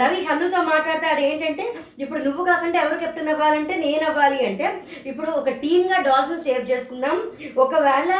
[0.00, 1.64] రవి హనుతో మాట్లాడతాడు ఏంటంటే
[2.02, 4.66] ఇప్పుడు నువ్వు కాకుండా ఎవరు కెప్టెన్ అవ్వాలంటే నేను అవ్వాలి అంటే
[5.10, 7.16] ఇప్పుడు ఒక టీమ్గా డాల్ఫిన్ సేవ్ చేసుకుందాం.
[7.64, 8.10] ఒకవేళ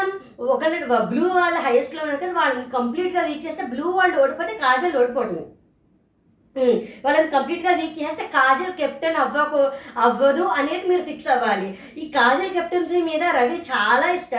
[0.55, 5.45] ఒకళ్ళ బ్లూ వాళ్ళ హైయెస్ట్లో ఉన్నారు కదా వాళ్ళని కంప్లీట్గా వీక్ చేస్తే బ్లూ వాళ్ళు ఓడిపోతే కాజల్ ఓడిపోతుంది.
[7.05, 9.61] వాళ్ళని కంప్లీట్గా వీక్ చేస్తే కాజల్ కెప్టెన్ అవ్వకు
[10.07, 11.69] అవ్వదు అనేది మీరు ఫిక్స్ అవ్వాలి.
[12.03, 14.35] ఈ కాజల్ కెప్టెన్సీ మీద రవి చాలా ఇష్ట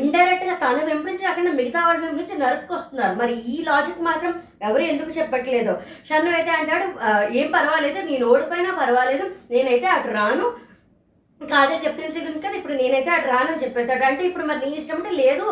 [0.00, 3.14] ఇండైరెక్ట్గా తను వెంబడించి అక్కడ మిగతా వాళ్ళ వెంబడించి నరుక్కొస్తున్నారు.
[3.20, 4.32] మరి ఈ లాజిక్ మాత్రం
[4.68, 5.72] ఎవరు ఎందుకు చెప్పట్లేదు?
[6.08, 6.86] షన్ను అయితే అంటాడు
[7.40, 10.46] ఏం పర్వాలేదు నేను ఓడిపోయినా పర్వాలేదు నేనైతే అటు రాను
[11.40, 15.46] కాజల్ కెప్టెన్సీ కనుక ఇప్పుడు నేనైతే అటు రానని చెప్పేస్తాడు అంటే ఇప్పుడు మరి నీ ఇష్టం అంటే లేదు.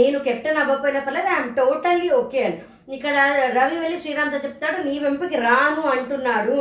[0.00, 2.58] నేను కెప్టెన్ అవ్వకపోయినా పర్లేదు ఐఎమ్ టోటల్లీ ఓకే అని.
[2.96, 3.14] ఇక్కడ
[3.58, 6.56] రవి వెళ్ళి శ్రీరామ్తో చెప్తాడు నీ వెంపుకి రాను అంటున్నాడు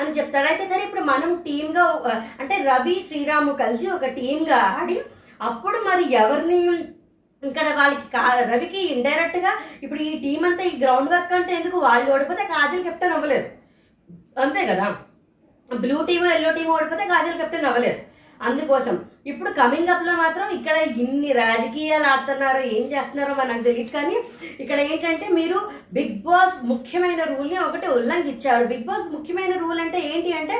[0.00, 0.46] అని చెప్తాడు.
[0.52, 1.84] అయితే సరే ఇప్పుడు మనం టీమ్గా
[2.42, 4.96] అంటే రవి శ్రీరాము కలిసి ఒక టీమ్గా ఆడి
[5.40, 6.58] అప్పుడు మరి ఎవరిని
[7.42, 9.52] ఇక్కడ వాళ్ళకి కా రవికి ఇండైరెక్ట్గా
[9.84, 13.48] ఇప్పుడు ఈ టీం అంతా ఈ గ్రౌండ్ వర్క్ అంటే ఎందుకు వాళ్ళు ఓడిపోతే కాజల్ కెప్టెన్ అవ్వలేదు.
[14.44, 14.86] అంతే కదా?
[15.70, 17.98] బ్లూ టీమ్ ఎల్లో టీం ఓడిపోతే కాజల్ కెప్టెన్ అవ్వలేదు.
[18.48, 18.96] అందుకోసం.
[19.30, 24.16] ఇప్పుడు కమింగ్ అప్లో మాత్రం ఇక్కడ ఇన్ని రాజకీయాలు ఆడుతున్నారో ఏం చేస్తున్నారో మనకు తెలియదు కానీ
[24.62, 25.58] ఇక్కడ ఏంటంటే మీరు
[25.98, 28.64] బిగ్ బాస్ ముఖ్యమైన రూల్ని ఒకటి ఉల్లంఘించారు.
[28.72, 30.56] బిగ్ బాస్ ముఖ్యమైన రూల్ అంటే ఏంటి అంటే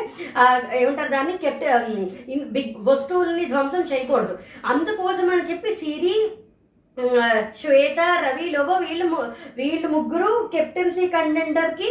[0.80, 1.34] ఏమంటారు దాన్ని?
[1.44, 4.36] కెప్టెన్ బిగ్ వస్తువుల్ని ధ్వంసం చేయకూడదు.
[4.72, 6.16] అందుకోసం అని చెప్పి సిరి
[7.60, 9.06] శ్వేత రవి లోబో వీళ్ళు
[9.58, 11.88] వీళ్ళు ముగ్గురు కెప్టెన్సీ కంటెండర్కి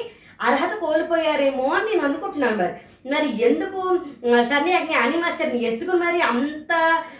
[0.48, 2.74] అర్హత కోల్పోయారేమో అని నేను అనుకుంటున్నాను మరి.
[3.14, 3.82] మరి ఎందుకు
[4.24, 6.74] సరే సన్నీ అగ్ని ఎత్తుకుని మరి అంత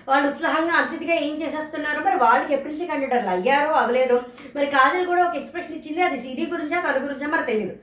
[0.08, 2.00] వాళ్ళు ఉత్సాహంగా అతిథిగా ఏం చేసేస్తున్నారు?
[2.04, 4.18] మరి వాళ్ళకి కెప్టెన్సీ కంటెండర్లు అయ్యారో అవ్వలేదు
[4.56, 7.76] మరి కాజల్ కూడా ఒక ఎక్స్ప్రెషన్ ఇచ్చింది అది సిరి గురించా తల గురించా మరి తెలియదు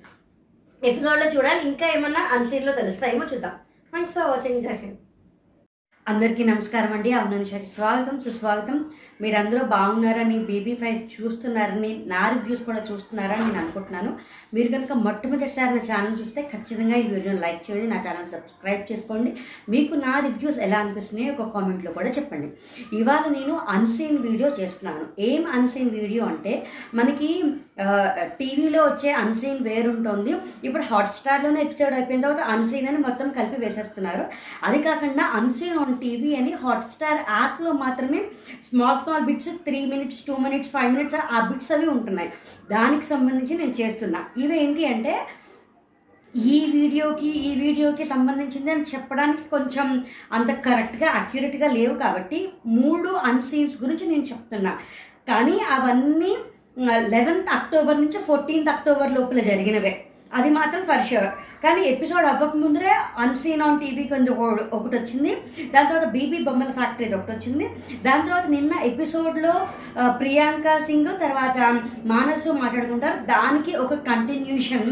[0.82, 3.54] ఎపిసోడ్లో చూడాలి ఇంకా ఏమన్నా అన్సీన్లో తెలుస్తాయేమో చూద్దాం.
[3.92, 4.76] థ్యాంక్స్ ఫర్ వాచింగ్ జై
[6.06, 7.12] అందరికీ నమస్కారం అండి.
[7.12, 8.76] అవుననుషకి స్వాగతం సుస్వాగతం.
[9.22, 14.10] మీరందరూ బాగున్నారని బీబీ ఫైవ్ చూస్తున్నారని నా రివ్యూస్ కూడా చూస్తున్నారని నేను అనుకుంటున్నాను.
[14.56, 19.30] మీరు కనుక మొట్టమొదటిసారి నా ఛానల్ చూస్తే ఖచ్చితంగా ఈ వీడియోని లైక్ చేయండి నా ఛానల్ సబ్స్క్రైబ్ చేసుకోండి.
[19.74, 22.50] మీకు నా రివ్యూస్ ఎలా అనిపిస్తున్నాయో ఒక కామెంట్లో కూడా చెప్పండి.
[23.00, 25.06] ఇవాళ నేను అన్సీన్ వీడియో చేస్తున్నాను.
[25.30, 26.54] ఏం అన్సీన్ వీడియో అంటే
[27.00, 27.30] మనకి
[28.38, 30.32] టీవీలో వచ్చే అన్సీన్ వేరుంటుంది.
[30.66, 34.24] ఇప్పుడు హాట్స్టార్లోనే ఎపిసోడ్ అయిపోయిన తర్వాత అన్సీన్ అని మొత్తం కలిపి వేసేస్తున్నారు.
[34.68, 38.22] అది కాకుండా అన్సీన్ ఆన్ టీవీ అని హాట్స్టార్ యాప్లో మాత్రమే
[38.68, 42.30] small small bits three minutes two minutes five minutes ఆ బిట్స్ అవి ఉంటున్నాయి.
[42.72, 44.20] దానికి సంబంధించి నేను చేస్తున్నా.
[44.42, 45.14] ఇవి ఏంటి అంటే
[46.54, 49.86] ఈ వీడియోకి ఈ వీడియోకి సంబంధించింది అని చెప్పడానికి కొంచెం
[50.38, 52.40] అంత కరెక్ట్గా అక్యురేట్గా లేవు కాబట్టి
[52.78, 54.74] మూడు అన్సీన్స్ గురించి నేను చెప్తున్నా.
[55.30, 56.32] కానీ అవన్నీ
[57.14, 59.94] లెవెన్త్ అక్టోబర్ నుంచి ఫోర్టీన్త్ అక్టోబర్ లోపల జరిగినవే.
[60.34, 61.28] అది మాత్రం ఫర్ షూర్
[61.64, 64.34] కానీ ఎపిసోడ్ అవ్వకముందరే అన్సీన్ ఆన్ టీవీ కొంచెం
[64.72, 65.36] ఒకటి వచ్చింది.
[65.74, 67.68] దాని తర్వాత బీబీ బొమ్మల ఫ్యాక్టరీ ఒకటి వచ్చింది.
[68.02, 69.54] దాని తర్వాత నిన్న ఎపిసోడ్లో
[70.18, 73.18] ప్రియాంక సింగ్ తర్వాత మానసు మాట్లాడుకుంటారు.
[73.18, 74.90] దానికి ఒక కంటిన్యూషన్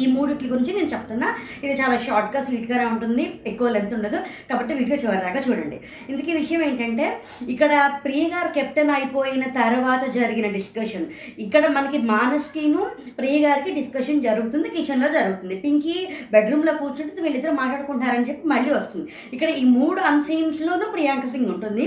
[0.00, 1.28] ఈ మూడిటి గురించి నేను చెప్తున్నా.
[1.64, 3.24] ఇది చాలా షార్ట్గా స్వీట్గానే ఉంటుంది.
[3.46, 4.18] ఎక్కువ లెంత్ ఉండదు.
[4.50, 5.78] కాబట్టి వీడియో చివరిదాకా చూడండి.
[6.10, 7.06] ఇందుకే విషయం ఏంటంటే
[7.54, 7.72] ఇక్కడ
[8.04, 11.06] ప్రియ గారు కెప్టెన్ అయిపోయిన తర్వాత జరిగిన డిస్కషన్
[11.46, 12.82] ఇక్కడ మనకి మానస్కిను
[13.18, 15.54] ప్రియ గారికి డిస్కషన్ జరుగుతుంది కిచెన్లో జరుగుతుంది.
[15.64, 15.96] పింకీ
[16.32, 19.06] బెడ్రూమ్లో కూర్చుంటుంది వీళ్ళిద్దరు మాట్లాడుకుంటారని చెప్పి మళ్ళీ వస్తుంది.
[19.34, 21.86] ఇక్కడ ఈ మూడు అన్సీన్స్లోనూ ప్రియాంక సింగ్ ఉంటుంది.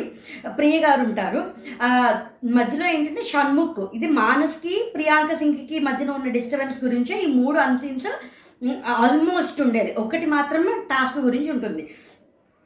[0.60, 1.42] ప్రియ గారు ఉంటారు.
[2.58, 3.80] మధ్యలో ఏంటంటే షణ్ముఖ్.
[3.98, 7.58] ఇది మానస్కి ప్రియాంక సింగ్కి మధ్యన ఉన్న డిస్టర్బెన్స్ గురించే ఈ మూడు
[7.96, 9.94] అన్సీన్స్ ఆల్మోస్ట్ ఉండేది.
[9.94, 11.84] ఒకటి మాత్రమే టాస్క్ గురించి ఉంటుంది.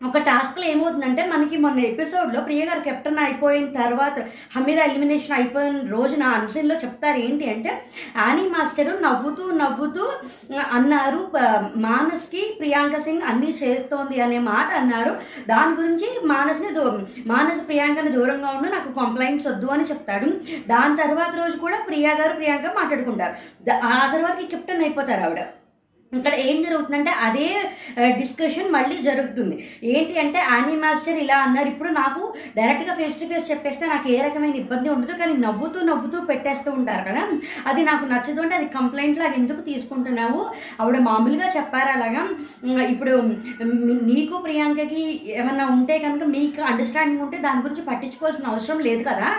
[0.07, 4.19] ఒక టాస్క్లో ఏమవుతుందంటే మనకి మొన్న ఎపిసోడ్లో ప్రియ గారు కెప్టెన్ అయిపోయిన తర్వాత
[4.55, 7.83] హమీద ఎలిమినేషన్ అయిపోయిన రోజున అన్సీన్లో చెప్తారు ఏంటి అంటే
[8.17, 10.11] యానీ మాస్టర్ నవ్వుతూ నవ్వుతూ
[10.71, 11.31] అన్నారు
[11.75, 15.21] మానస్కి ప్రియాంక సింగ్ అన్నీ చేస్తోంది అనే మాట అన్నారు.
[15.49, 16.83] దాని గురించి మానస్ని దూ
[17.25, 20.25] మానస్ ప్రియాంకని దూరంగా ఉండి నాకు కంప్లైంట్స్ వద్దు అని చెప్తాడు.
[20.67, 23.35] దాని తర్వాత రోజు కూడా ప్రియా గారు ప్రియాంక మాట్లాడుకుంటారు.
[23.71, 25.39] ఆ తర్వాత కెప్టెన్ అయిపోతారు ఆవిడ.
[26.17, 27.47] ఇక్కడ ఏం జరుగుతుందంటే అదే
[28.19, 29.55] డిస్కషన్ మళ్ళీ జరుగుతుంది.
[29.93, 31.69] ఏంటి అంటే యానీ మాస్టర్ ఇలా అన్నారు.
[31.73, 32.21] ఇప్పుడు నాకు
[32.55, 35.13] డైరెక్ట్గా ఫేస్ టు ఫేస్ చెప్పేస్తే నాకు ఏ రకమైన ఇబ్బంది ఉండదు.
[35.21, 37.23] కానీ నవ్వుతూ నవ్వుతూ పెట్టేస్తూ ఉంటారు కదా.
[37.71, 40.41] అది నాకు నచ్చదు అంటే అది కంప్లైంట్ లాగా ఎందుకు తీసుకుంటున్నావు?
[40.81, 42.23] ఆవిడ మామూలుగా చెప్పారు అలాగా.
[42.93, 43.15] ఇప్పుడు
[44.11, 45.03] నీకు ప్రియాంకకి
[45.39, 49.29] ఏమన్నా ఉంటే కనుక మీకు అండర్స్టాండింగ్ ఉంటే దాని గురించి పట్టించుకోవాల్సిన అవసరం లేదు కదా.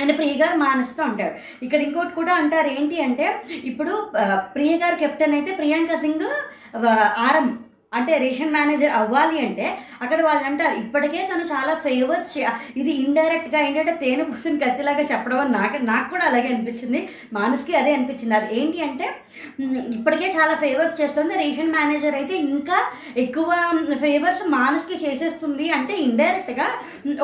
[0.00, 1.34] అండ్ ప్రియ గారు మానేస్తూ అంటాడు
[1.66, 3.28] ఇక్కడ ఇంకోటి కూడా అంటారు ఏంటి అంటే
[3.70, 3.94] ఇప్పుడు
[4.56, 6.28] ప్రియ గారు కెప్టెన్ అయితే ప్రియాంక సింగ్
[7.28, 7.48] ఆరం
[7.98, 9.66] అంటే రేషన్ మేనేజర్ అవ్వాలి అంటే
[10.04, 12.34] అక్కడ వాళ్ళు అంటారు ఇప్పటికే తను చాలా ఫేవర్స్
[12.80, 17.00] ఇది ఇండైరెక్ట్గా ఏంటంటే తేనె పూసిన కత్తిలాగా చెప్పడం అని నాకు నాకు కూడా అలాగే అనిపించింది.
[17.36, 18.34] మానస్కి అదే అనిపించింది.
[18.38, 19.06] అది ఏంటి అంటే
[19.98, 21.34] ఇప్పటికే చాలా ఫేవర్స్ చేస్తుంది.
[21.42, 22.80] రేషన్ మేనేజర్ అయితే ఇంకా
[23.24, 23.48] ఎక్కువ
[24.04, 26.68] ఫేవర్స్ మానసుకి చేసేస్తుంది అంటే ఇండైరెక్ట్గా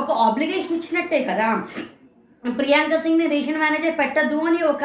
[0.05, 1.51] ఒక ఆబ్లిగేషన్ ఇచ్చినట్టే కదా.
[2.45, 4.85] ప్రియాంక సింగ్ని రేషన్ మేనేజర్ పెట్టద్దు అని ఒక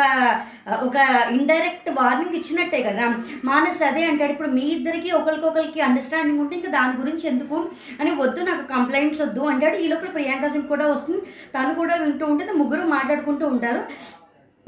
[0.83, 0.95] ఒక
[1.31, 3.17] ఇండైరెక్ట్ వార్నింగ్ ఇచ్చినట్టే కదా.
[3.45, 7.69] మానస్ అదే అంటాడు ఇప్పుడు మీ ఇద్దరికి ఒకరికొకరికి అండర్స్టాండింగ్ ఉంటే ఇంకా దాని గురించి ఎందుకు?
[7.99, 9.75] అని వద్దు నాకు కంప్లైంట్స్ వద్దు అంటాడు.
[9.75, 11.21] ఈ లోపల ప్రియాంక సింగ్ కూడా వస్తుంది.
[11.55, 13.83] తను కూడా వింటూ ఉంటుంది ముగ్గురు మాట్లాడుకుంటూ ఉంటారు.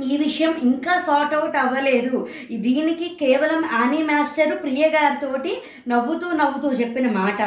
[0.04, 2.28] ఈ విషయం ఇంకా సార్ట్ అవుట్ అవ్వలేదు.
[2.66, 5.54] దీనికి కేవలం ఆనీ మాస్టర్ ప్రియ గారితోటి
[5.88, 7.42] నవ్వుతూ నవ్వుతూ చెప్పిన మాట.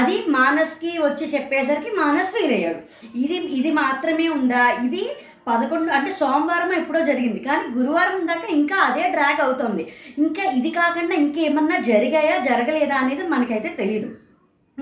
[0.00, 2.80] అది మానస్కి వచ్చి చెప్పేసరికి మానస్ ఫీల్ అయ్యాడు.
[3.24, 4.64] ఇది ఇది మాత్రమే ఉందా?
[4.86, 5.04] ఇది
[5.48, 7.40] పదకొండు అంటే సోమవారం ఎప్పుడో జరిగింది.
[7.40, 9.84] కానీ గురువారం దాకా ఇంకా అదే డ్రాగ్ అవుతుంది.
[10.18, 14.27] ఇంకా ఇది కాకుండా ఇంకేమన్నా జరిగాయా జరగలేదా అనేది మనకైతే తెలియదు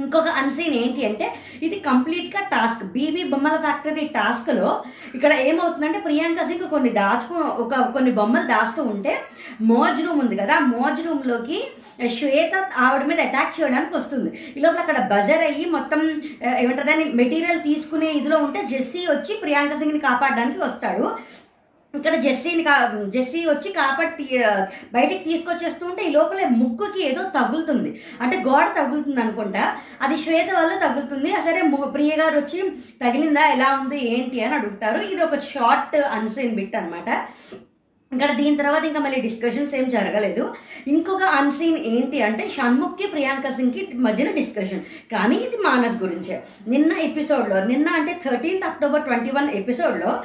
[0.02, 1.26] ఇంకొక అన్సీన్ ఏంటి అంటే
[1.66, 4.68] ఇది కంప్లీట్గా టాస్క్ బీబీ బొమ్మల ఫ్యాక్టరీ టాస్క్లో
[5.16, 9.14] ఇక్కడ ఏమవుతుందంటే ప్రియాంక సింగ్ కొన్ని దాచుకు ఒక కొన్ని బొమ్మలు దాస్తూ ఉంటే
[9.70, 11.58] మోజ్ రూమ్ ఉంది కదా మోజ్ రూమ్లోకి
[12.16, 12.54] శ్వేత
[12.84, 14.30] ఆవిడ మీద అటాక్ చేయడానికి వస్తుంది.
[14.56, 16.00] ఈ లోపల అక్కడ బజర్ అయ్యి మొత్తం
[16.62, 21.06] ఏమంటారు దాన్ని మెటీరియల్ తీసుకునే ఇదిలో ఉంటే జెస్సీ వచ్చి ప్రియాంక సింగ్ని కాపాడడానికి వస్తాడు.
[21.96, 24.40] ఇక్కడ జెస్సీని కా జెస్సీ వచ్చి కాపాడి
[24.94, 28.00] బయటికి తీసుకొచ్చేస్తూ ఉంటే ఈ లోపల ముక్కుకి ఏదో తగులుతుంది.
[28.20, 31.30] అంటే గోడ తగులుతుంది అనుకుంటా అది శ్వేత వల్ల తగులుతుంది.
[31.30, 32.70] సరే ప్రియ గారు వచ్చి
[33.04, 33.46] తగిలిందా?
[33.46, 34.18] ఎలా ఉంది?
[34.18, 34.44] ఏంటి?
[34.44, 35.02] అని అడుగుతారు.
[35.02, 37.26] ఇది ఒక షార్ట్ అన్సీన్ బిట్ అనమాట
[38.12, 40.54] ఇక్కడ దీని తర్వాత ఇంకా మళ్ళీ డిస్కషన్స్ ఏం జరగలేదు.
[40.86, 44.80] ఇంకొక అన్సీన్ ఏంటి అంటే షణ్ముఖ్కి ప్రియాంక సింగ్కి మధ్యన డిస్కషన్.
[45.12, 46.42] కానీ ఇది మానస్ గురించే.
[46.68, 50.22] నిన్న ఎపిసోడ్లో నిన్న అంటే థర్టీన్త్ అక్టోబర్ ట్వంటీ వన్ ఎపిసోడ్లో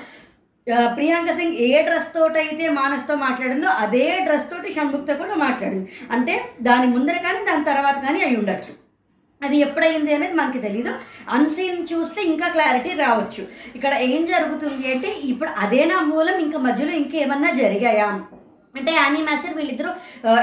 [0.96, 5.88] ప్రియాంక సింగ్ ఏ డ్రెస్ తోటైతే మానస్తో మాట్లాడిందో అదే డ్రెస్ తోటి షణ్ముఖ్తో కూడా మాట్లాడింది.
[6.12, 6.36] అంటే
[6.70, 8.74] దాని ముందర కానీ దాని తర్వాత కానీ అయి ఉండొచ్చు.
[9.42, 10.92] అది ఎప్పుడైంది అనేది మనకి తెలీదు.
[11.36, 13.44] అన్సీన్ చూస్తే ఇంకా క్లారిటీ రావచ్చు.
[13.76, 18.10] ఇక్కడ ఏం జరుగుతుంది అంటే ఇప్పుడు అదేనా మూలం ఇంకా మధ్యలో ఇంకేమన్నా జరిగాయా
[18.80, 19.90] అంటే యానీ మాస్టర్ వీళ్ళిద్దరూ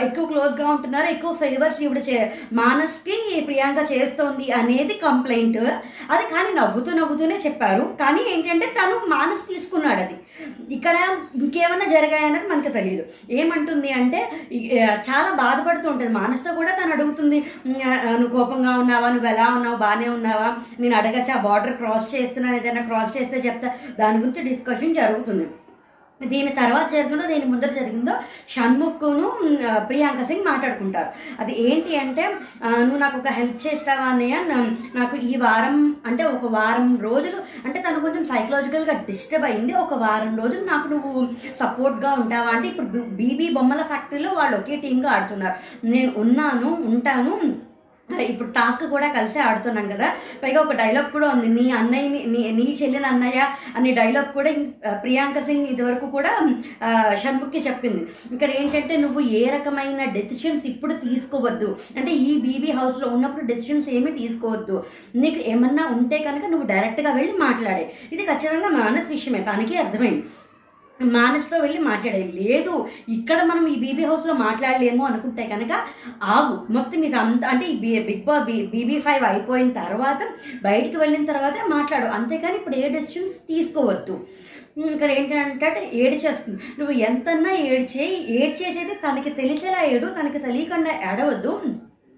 [0.07, 2.17] ఎక్కువ క్లోజ్గా ఉంటున్నారు ఎక్కువ ఫేవర్స్ ఇవిడ చే
[2.59, 5.61] మానస్కి ప్రియాంక చేస్తోంది అనేది కంప్లైంట్.
[6.15, 7.85] అది కానీ నవ్వుతూ నవ్వుతూనే చెప్పారు.
[8.03, 10.17] కానీ ఏంటంటే తను మానస్ తీసుకున్నాడు అది.
[10.77, 10.97] ఇక్కడ
[11.45, 13.05] ఇంకేమన్నా జరిగాయన్నది మనకు తెలియదు
[13.39, 14.21] ఏమంటుంది అంటే
[15.09, 16.13] చాలా బాధపడుతూ ఉంటుంది.
[16.19, 17.39] మానస్తో కూడా తను అడుగుతుంది
[17.69, 19.09] నువ్వు కోపంగా ఉన్నావా?
[19.15, 19.79] నువ్వు ఎలా ఉన్నావు?
[19.85, 20.51] బాగానే ఉన్నావా?
[20.83, 21.37] నేను అడగచ్చా?
[21.49, 23.71] బార్డర్ క్రాస్ చేస్తున్నాను ఏదైనా క్రాస్ చేస్తే చెప్తా.
[24.03, 25.47] దాని గురించి డిస్కషన్ జరుగుతుంది.
[26.27, 28.15] దీని తర్వాత జరిగిందో దీని ముందర జరిగిందో
[28.55, 29.29] షణ్ముఖ్ను
[29.89, 31.11] ప్రియాంక సింగ్ మాట్లాడుకుంటారు.
[31.41, 32.25] అది ఏంటి అంటే
[32.67, 34.37] నువ్వు నాకు ఒక హెల్ప్ చేస్తావా అన్నయ్య?
[34.95, 35.77] నాకు ఈ వారం
[36.07, 39.73] అంటే ఒక వారం రోజులు అంటే తను కొంచెం సైకలాజికల్గా డిస్టర్బ్ అయింది.
[39.85, 41.29] ఒక వారం రోజులు నాకు నువ్వు
[41.61, 42.51] సపోర్ట్గా ఉంటావా?
[42.57, 45.57] అంటే ఇప్పుడు బీబీ బొమ్మల ఫ్యాక్టరీలో వాళ్ళు ఒకే టీంగా ఆడుతున్నారు.
[45.85, 47.35] నేను ఉన్నాను ఉంటాను
[48.31, 50.07] ఇప్పుడు టాస్క్ కూడా కలిసి ఆడుతున్నాం కదా.
[50.43, 51.49] పైగా ఒక డైలాగ్ కూడా ఉంది.
[51.49, 53.41] నీ అన్నయ్యని నీ నీ చెల్లిన అన్నయ్య
[53.77, 54.51] అనే డైలాగ్ కూడా
[55.03, 56.33] ప్రియాంక సింగ్ ఇదివరకు కూడా
[56.83, 58.03] ఆ, షణ్ముఖ్కి చెప్పింది.
[58.33, 61.69] ఇక్కడ ఏంటంటే నువ్వు ఏ రకమైన డెసిషన్స్ ఇప్పుడు తీసుకోవద్దు.
[61.97, 64.79] అంటే ఈ బీబీ హౌస్లో ఉన్నప్పుడు డెసిషన్స్ ఏమీ తీసుకోవద్దు.
[65.15, 67.87] నీకు ఏమన్నా ఉంటే కనుక నువ్వు డైరెక్ట్గా వెళ్ళి మాట్లాడే.
[68.13, 69.41] ఇది ఖచ్చితంగా మానస్ విషయమే.
[69.43, 70.25] తనకి అర్థమైంది.
[71.03, 72.89] మానస్తో వెళ్ళి మాట్లాడేది లేదు.
[73.09, 75.73] ఇక్కడ మనం ఈ బీబీ హౌస్లో మాట్లాడలేము అనుకుంటే కనుక
[76.23, 76.73] ఆగు.
[76.73, 80.19] మొత్తం ఇది అంత అంటే ఈ Bigg Boss B BB five అయిపోయిన తర్వాత
[80.63, 82.05] బయటికి వెళ్ళిన తర్వాత మాట్లాడు.
[82.05, 84.27] అంతేకాని ఇప్పుడు ఏ డెసిషన్స్ తీసుకోవద్దు.
[84.79, 86.61] ఇక్కడ ఏంటంటే ఏడ్చేస్తుంది.
[86.79, 88.43] నువ్వు ఎంతన్నా ఏడ్చేయి.
[88.43, 90.07] ఏడ్చేసేది తనకి తెలిసేలా ఏడు.
[90.07, 91.61] తనకి తెలియకుండా ఏడవద్దు.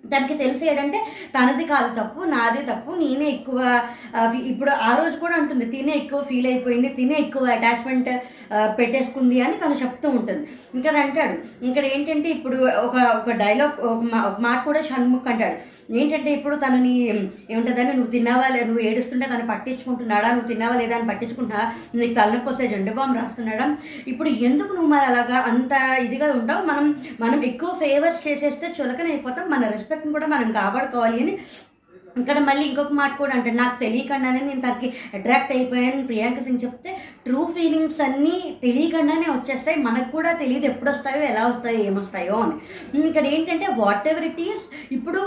[0.05, 0.99] తనకి తెలిసి ఏంటంటే
[1.35, 3.59] తనది కాదు తప్పు నాది తప్పు నేనే ఎక్కువ
[4.47, 8.09] ఇప్పుడు ఆ రోజు కూడా ఉంటుంది తినే ఎక్కువ ఫీల్ అయిపోయింది తినే ఎక్కువ అటాచ్మెంట్
[8.79, 10.45] పెట్టేసుకుంది అని తను చెప్తూ ఉంటుంది.
[10.75, 11.37] ఇక్కడ అంటాడు
[11.67, 15.57] ఇక్కడ ఏంటంటే ఇప్పుడు ఒక ఒక డైలాగ్ ఒక మా- ఒక మాట కూడా షణ్ముఖ్ అంటాడు.
[15.99, 16.93] ఏంటంటే ఇప్పుడు తనని
[17.53, 21.61] ఏముంటుందని నువ్వు తిన్నావా లేదా నువ్వు ఏడుస్తుంటే తను పట్టించుకుంటున్నాడా నువ్వు తిన్నావా లేదా అని పట్టించుకుంటా
[21.95, 23.67] నీకు తలనొప్పి వస్తే జెండు బాంబు రాస్తున్నాడా
[24.07, 25.73] ఇప్పుడు ఎందుకు నువ్వు మరి అలాగా అంత
[26.07, 26.87] ఇదిగా ఉండవు మనం
[27.21, 31.35] మనం ఎక్కువ ఫేవర్స్ చేసేస్తే చులకన అయిపోతాం మన రెస్పెక్ట్ని కూడా మనం కాపాడుకోవాలి అని.
[32.21, 36.01] ఇక్కడ మళ్ళీ ఇంకొక మాట కూడా అంటే నాకు తెలియకుండానే నేను తనకి అట్రాక్ట్ అయిపోయాను.
[36.07, 36.91] ప్రియాంక సింగ్ చెప్తే
[37.27, 39.79] ట్రూ ఫీలింగ్స్ అన్నీ తెలియకుండానే వచ్చేస్తాయి.
[39.87, 42.55] మనకు కూడా తెలియదు ఎప్పుడు వస్తాయో ఎలా వస్తాయో ఏమొస్తాయో అని.
[43.09, 44.65] ఇక్కడ ఏంటంటే వాట్ ఎవర్ ఇట్ ఈస్
[44.97, 45.21] ఇప్పుడు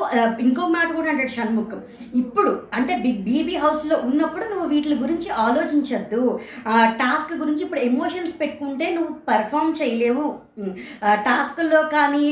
[0.45, 1.81] ఇంకో మాట కూడా అంటాడు షణ్ముఖం.
[2.21, 6.23] ఇప్పుడు అంటే బిగ్ బీబీ హౌస్లో ఉన్నప్పుడు నువ్వు వీటి గురించి ఆలోచించద్దు.
[7.03, 10.27] టాస్క్ గురించి ఇప్పుడు ఎమోషన్స్ పెట్టుకుంటే నువ్వు పర్ఫామ్ చేయలేవు.
[11.27, 12.25] టాస్క్లో కానీ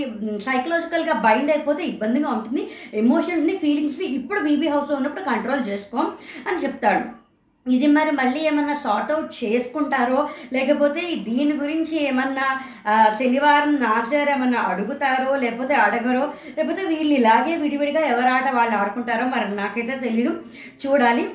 [0.48, 2.64] సైకలాజికల్గా బైండ్ అయిపోతే ఇబ్బందిగా ఉంటుంది.
[3.04, 6.00] ఎమోషన్స్ని ఫీలింగ్స్ని ఇప్పుడు బీబీ హౌస్లో ఉన్నప్పుడు కంట్రోల్ చేసుకో
[6.48, 7.04] అని చెప్తాడు.
[7.66, 10.22] ఇది మరి మళ్ళీ ఏమన్నా సార్ట్ అవుట్ చేసుకుంటారో?
[10.54, 12.48] లేకపోతే దీని గురించి ఏమన్నా
[13.20, 15.36] శనివారం నాగసార్ ఏమన్నా అడుగుతారో?
[15.44, 16.24] లేకపోతే అడగరో?
[16.58, 20.34] లేకపోతే వీళ్ళు ఇలాగే విడివిడిగా ఎవరు ఆట వాళ్ళు ఆడుకుంటారో మరి నాకైతే తెలియదు
[20.86, 21.26] చూడాలి.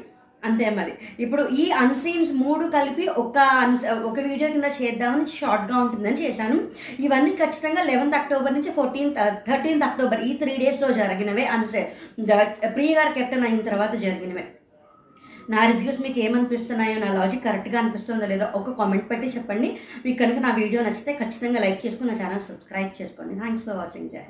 [0.45, 0.93] అంతే మరి.
[1.21, 6.59] ఇప్పుడు ఈ అన్సీన్స్ మూడు కలిపి ఒక అన్స్ ఒక వీడియో కింద చేద్దామని షార్ట్గా ఉంటుందని చేశాను.
[7.07, 11.47] ఇవన్నీ ఖచ్చితంగా లెవెన్త్ అక్టోబర్ నుంచి ఫోర్టీన్త్ థర్టీన్త్ అక్టోబర్ ఈ త్రీ డేస్లో జరిగినవే.
[11.57, 11.83] అన్సే
[12.77, 14.47] ప్రియ గారు కెప్టెన్ అయిన తర్వాత జరిగినవే.
[15.55, 19.71] నా రివ్యూస్ మీకు ఏమనిపిస్తున్నాయో నా లాజిక్ కరెక్ట్గా అనిపిస్తుందో లేదో ఒక కామెంట్ పెట్టి చెప్పండి.
[20.05, 23.35] మీకు కనుక నా వీడియో నచ్చితే ఖచ్చితంగా లైక్ చేసుకుని నా ఛానల్ సబ్స్క్రైబ్ చేసుకోండి.
[23.43, 24.27] థ్యాంక్స్ ఫర్ వాచింగ్ జై